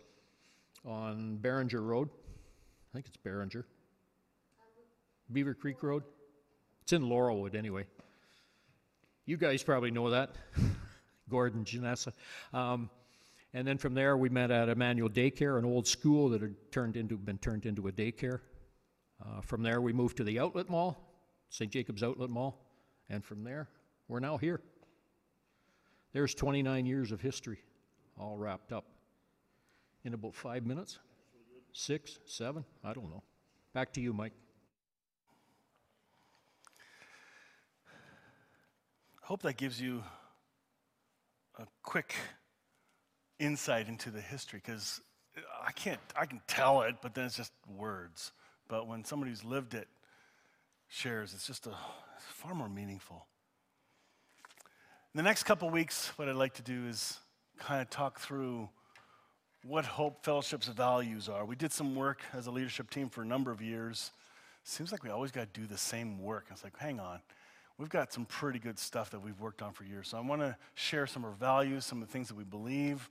on 0.83 1.37
Barringer 1.37 1.81
Road. 1.81 2.09
I 2.09 2.93
think 2.93 3.05
it's 3.07 3.17
Barringer. 3.17 3.65
Beaver 5.31 5.53
Creek 5.53 5.81
Road. 5.81 6.03
It's 6.81 6.93
in 6.93 7.03
Laurelwood, 7.03 7.55
anyway. 7.55 7.85
You 9.25 9.37
guys 9.37 9.63
probably 9.63 9.89
know 9.89 10.09
that. 10.09 10.35
Gordon, 11.29 11.63
Janessa. 11.63 12.11
Um, 12.53 12.89
and 13.53 13.65
then 13.65 13.77
from 13.77 13.93
there, 13.93 14.17
we 14.17 14.27
met 14.27 14.51
at 14.51 14.67
Emmanuel 14.67 15.09
Daycare, 15.09 15.57
an 15.57 15.65
old 15.65 15.87
school 15.87 16.29
that 16.29 16.41
had 16.41 16.55
turned 16.71 16.97
into, 16.97 17.17
been 17.17 17.37
turned 17.37 17.65
into 17.65 17.87
a 17.87 17.91
daycare. 17.91 18.41
Uh, 19.25 19.39
from 19.41 19.63
there, 19.63 19.79
we 19.79 19.93
moved 19.93 20.17
to 20.17 20.25
the 20.25 20.39
outlet 20.39 20.69
mall, 20.69 20.97
St. 21.49 21.71
Jacob's 21.71 22.03
Outlet 22.03 22.29
Mall. 22.29 22.59
And 23.09 23.23
from 23.23 23.43
there, 23.43 23.69
we're 24.09 24.19
now 24.19 24.37
here. 24.37 24.61
There's 26.15 26.33
29 26.33 26.85
years 26.85 27.11
of 27.11 27.19
history, 27.19 27.59
all 28.17 28.37
wrapped 28.37 28.71
up 28.71 28.85
in 30.05 30.13
about 30.13 30.33
five 30.33 30.65
minutes. 30.65 30.97
Six, 31.73 32.19
seven, 32.25 32.63
I 32.85 32.93
don't 32.93 33.09
know. 33.09 33.21
Back 33.73 33.91
to 33.95 33.99
you, 34.01 34.13
Mike. 34.13 34.31
I 39.21 39.25
hope 39.25 39.41
that 39.41 39.57
gives 39.57 39.81
you 39.81 40.05
a 41.59 41.65
quick 41.83 42.15
insight 43.37 43.89
into 43.89 44.09
the 44.09 44.21
history 44.21 44.61
because 44.65 45.01
I 45.67 45.73
can't, 45.73 45.99
I 46.17 46.27
can 46.27 46.39
tell 46.47 46.83
it, 46.83 46.95
but 47.01 47.13
then 47.13 47.25
it's 47.25 47.35
just 47.35 47.51
words. 47.67 48.31
But 48.69 48.87
when 48.87 49.03
somebody 49.03 49.31
who's 49.31 49.43
lived 49.43 49.73
it 49.73 49.89
shares, 50.87 51.33
it's 51.33 51.45
just 51.45 51.67
a, 51.67 51.71
it's 52.15 52.25
far 52.25 52.55
more 52.55 52.69
meaningful. 52.69 53.27
In 55.15 55.17
the 55.17 55.23
next 55.23 55.43
couple 55.43 55.69
weeks, 55.69 56.11
what 56.17 56.27
I'd 56.27 56.35
like 56.35 56.55
to 56.55 56.61
do 56.61 56.87
is 56.89 57.17
kind 57.57 57.81
of 57.81 57.89
talk 57.89 58.19
through 58.19 58.67
what 59.63 59.85
Hope 59.85 60.25
Fellowship's 60.25 60.67
values 60.67 61.29
are. 61.29 61.45
We 61.45 61.55
did 61.55 61.71
some 61.71 61.95
work 61.95 62.19
as 62.33 62.47
a 62.47 62.51
leadership 62.51 62.89
team 62.89 63.07
for 63.07 63.21
a 63.21 63.25
number 63.25 63.49
of 63.49 63.61
years. 63.61 64.11
Seems 64.65 64.91
like 64.91 65.05
we 65.05 65.09
always 65.09 65.31
got 65.31 65.53
to 65.53 65.61
do 65.61 65.67
the 65.67 65.77
same 65.77 66.21
work. 66.21 66.47
It's 66.51 66.65
like, 66.65 66.77
hang 66.77 66.99
on, 66.99 67.21
we've 67.77 67.87
got 67.87 68.11
some 68.11 68.25
pretty 68.25 68.59
good 68.59 68.77
stuff 68.77 69.09
that 69.11 69.21
we've 69.21 69.39
worked 69.39 69.61
on 69.61 69.71
for 69.71 69.85
years. 69.85 70.09
So 70.09 70.17
I 70.17 70.19
want 70.19 70.41
to 70.41 70.57
share 70.73 71.07
some 71.07 71.23
of 71.23 71.29
our 71.29 71.37
values, 71.37 71.85
some 71.85 72.01
of 72.01 72.09
the 72.09 72.11
things 72.11 72.27
that 72.27 72.35
we 72.35 72.43
believe, 72.43 73.09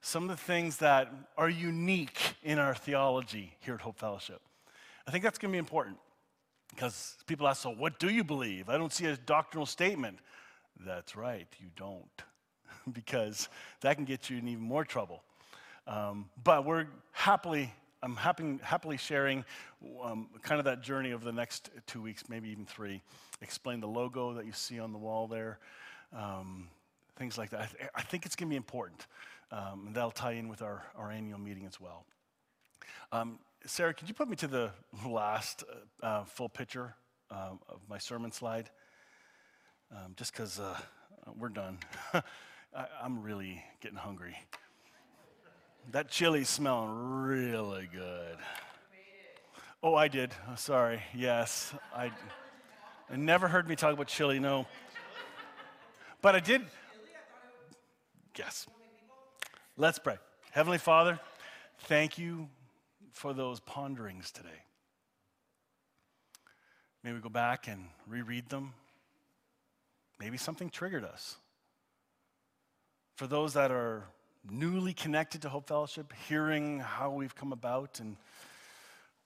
some 0.00 0.24
of 0.24 0.30
the 0.30 0.42
things 0.42 0.78
that 0.78 1.08
are 1.36 1.48
unique 1.48 2.34
in 2.42 2.58
our 2.58 2.74
theology 2.74 3.54
here 3.60 3.74
at 3.74 3.80
Hope 3.80 3.96
Fellowship. 3.96 4.40
I 5.06 5.12
think 5.12 5.22
that's 5.22 5.38
going 5.38 5.52
to 5.52 5.54
be 5.54 5.60
important 5.60 5.98
because 6.70 7.16
people 7.28 7.46
ask, 7.46 7.62
so 7.62 7.70
what 7.70 8.00
do 8.00 8.08
you 8.08 8.24
believe? 8.24 8.68
I 8.68 8.76
don't 8.76 8.92
see 8.92 9.06
a 9.06 9.16
doctrinal 9.16 9.66
statement. 9.66 10.18
That's 10.86 11.16
right, 11.16 11.48
you 11.58 11.68
don't, 11.76 12.22
because 12.92 13.48
that 13.80 13.96
can 13.96 14.04
get 14.04 14.30
you 14.30 14.38
in 14.38 14.48
even 14.48 14.62
more 14.62 14.84
trouble. 14.84 15.22
Um, 15.86 16.28
but 16.44 16.64
we're 16.64 16.86
happily, 17.12 17.72
I'm 18.02 18.14
happy, 18.14 18.58
happily 18.62 18.96
sharing 18.96 19.44
um, 20.02 20.28
kind 20.42 20.58
of 20.58 20.66
that 20.66 20.82
journey 20.82 21.12
over 21.12 21.24
the 21.24 21.32
next 21.32 21.70
two 21.86 22.02
weeks, 22.02 22.24
maybe 22.28 22.50
even 22.50 22.66
three. 22.66 23.02
Explain 23.40 23.80
the 23.80 23.88
logo 23.88 24.34
that 24.34 24.46
you 24.46 24.52
see 24.52 24.78
on 24.78 24.92
the 24.92 24.98
wall 24.98 25.26
there, 25.26 25.58
um, 26.16 26.68
things 27.16 27.38
like 27.38 27.50
that. 27.50 27.60
I, 27.60 27.66
th- 27.66 27.90
I 27.96 28.02
think 28.02 28.26
it's 28.26 28.36
going 28.36 28.48
to 28.48 28.52
be 28.52 28.56
important, 28.56 29.06
um, 29.50 29.84
and 29.86 29.94
that'll 29.94 30.10
tie 30.10 30.32
in 30.32 30.48
with 30.48 30.62
our, 30.62 30.84
our 30.96 31.10
annual 31.10 31.38
meeting 31.38 31.66
as 31.66 31.80
well. 31.80 32.04
Um, 33.10 33.38
Sarah, 33.64 33.94
could 33.94 34.08
you 34.08 34.14
put 34.14 34.28
me 34.28 34.36
to 34.36 34.46
the 34.46 34.70
last 35.08 35.64
uh, 36.02 36.06
uh, 36.06 36.24
full 36.24 36.48
picture 36.48 36.94
um, 37.30 37.58
of 37.68 37.80
my 37.88 37.98
sermon 37.98 38.30
slide? 38.30 38.70
Um, 39.90 40.14
just 40.16 40.32
because 40.32 40.60
uh, 40.60 40.76
we're 41.38 41.48
done. 41.48 41.78
I, 42.12 42.22
I'm 43.02 43.22
really 43.22 43.62
getting 43.80 43.96
hungry. 43.96 44.36
That 45.92 46.10
chili's 46.10 46.48
smelling 46.48 47.22
really 47.22 47.88
good. 47.92 48.36
Oh, 49.82 49.94
I 49.94 50.08
did. 50.08 50.32
Oh, 50.50 50.56
sorry. 50.56 51.02
Yes, 51.14 51.72
I. 51.94 52.10
I 53.10 53.16
never 53.16 53.48
heard 53.48 53.66
me 53.66 53.74
talk 53.74 53.94
about 53.94 54.06
chili. 54.06 54.38
No. 54.38 54.66
But 56.20 56.34
I 56.34 56.40
did. 56.40 56.62
Yes. 58.36 58.66
Let's 59.76 59.98
pray. 59.98 60.18
Heavenly 60.50 60.78
Father, 60.78 61.18
thank 61.84 62.18
you 62.18 62.48
for 63.12 63.32
those 63.32 63.60
ponderings 63.60 64.30
today. 64.30 64.62
May 67.02 67.12
we 67.12 67.20
go 67.20 67.28
back 67.30 67.66
and 67.66 67.86
reread 68.06 68.50
them. 68.50 68.74
Maybe 70.20 70.36
something 70.36 70.70
triggered 70.70 71.04
us. 71.04 71.36
For 73.16 73.26
those 73.26 73.54
that 73.54 73.70
are 73.70 74.04
newly 74.50 74.92
connected 74.92 75.42
to 75.42 75.48
Hope 75.48 75.68
Fellowship, 75.68 76.12
hearing 76.28 76.80
how 76.80 77.10
we've 77.10 77.34
come 77.34 77.52
about, 77.52 78.00
and 78.00 78.16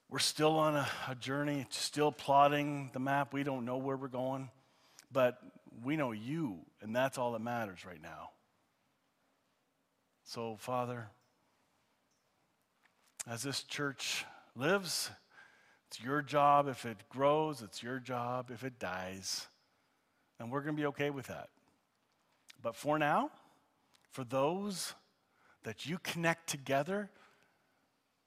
we're 0.09 0.19
still 0.19 0.57
on 0.57 0.75
a, 0.75 0.87
a 1.09 1.15
journey, 1.15 1.65
still 1.69 2.11
plotting 2.11 2.91
the 2.93 2.99
map. 2.99 3.33
We 3.33 3.43
don't 3.43 3.65
know 3.65 3.77
where 3.77 3.97
we're 3.97 4.07
going, 4.07 4.49
but 5.11 5.39
we 5.83 5.95
know 5.95 6.11
you, 6.11 6.59
and 6.81 6.95
that's 6.95 7.17
all 7.17 7.31
that 7.31 7.41
matters 7.41 7.85
right 7.85 8.01
now. 8.01 8.29
So, 10.25 10.55
Father, 10.59 11.07
as 13.27 13.43
this 13.43 13.63
church 13.63 14.25
lives, 14.55 15.09
it's 15.87 16.01
your 16.01 16.21
job 16.21 16.67
if 16.67 16.85
it 16.85 16.97
grows, 17.09 17.61
it's 17.61 17.81
your 17.81 17.99
job 17.99 18.51
if 18.51 18.63
it 18.63 18.79
dies. 18.79 19.47
And 20.39 20.51
we're 20.51 20.61
going 20.61 20.75
to 20.75 20.81
be 20.81 20.87
okay 20.87 21.09
with 21.09 21.27
that. 21.27 21.49
But 22.61 22.75
for 22.75 22.97
now, 22.97 23.29
for 24.11 24.23
those 24.23 24.93
that 25.63 25.85
you 25.85 25.97
connect 25.99 26.47
together, 26.47 27.09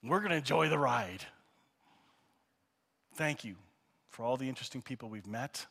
we're 0.02 0.20
going 0.20 0.30
to 0.30 0.36
enjoy 0.36 0.68
the 0.68 0.78
ride. 0.78 1.24
Thank 3.14 3.44
you 3.44 3.56
for 4.08 4.24
all 4.24 4.36
the 4.36 4.48
interesting 4.48 4.82
people 4.82 5.08
we've 5.08 5.26
met, 5.26 5.66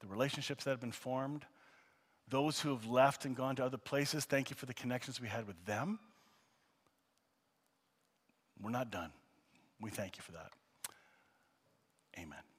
the 0.00 0.06
relationships 0.06 0.64
that 0.64 0.70
have 0.70 0.80
been 0.80 0.92
formed, 0.92 1.44
those 2.28 2.60
who 2.60 2.70
have 2.70 2.86
left 2.86 3.24
and 3.24 3.34
gone 3.36 3.56
to 3.56 3.64
other 3.64 3.78
places. 3.78 4.24
Thank 4.24 4.50
you 4.50 4.56
for 4.56 4.66
the 4.66 4.74
connections 4.74 5.20
we 5.20 5.28
had 5.28 5.46
with 5.46 5.62
them. 5.66 5.98
We're 8.62 8.70
not 8.70 8.90
done. 8.90 9.10
We 9.80 9.90
thank 9.90 10.16
you 10.16 10.22
for 10.22 10.32
that. 10.32 10.52
Amen. 12.18 12.49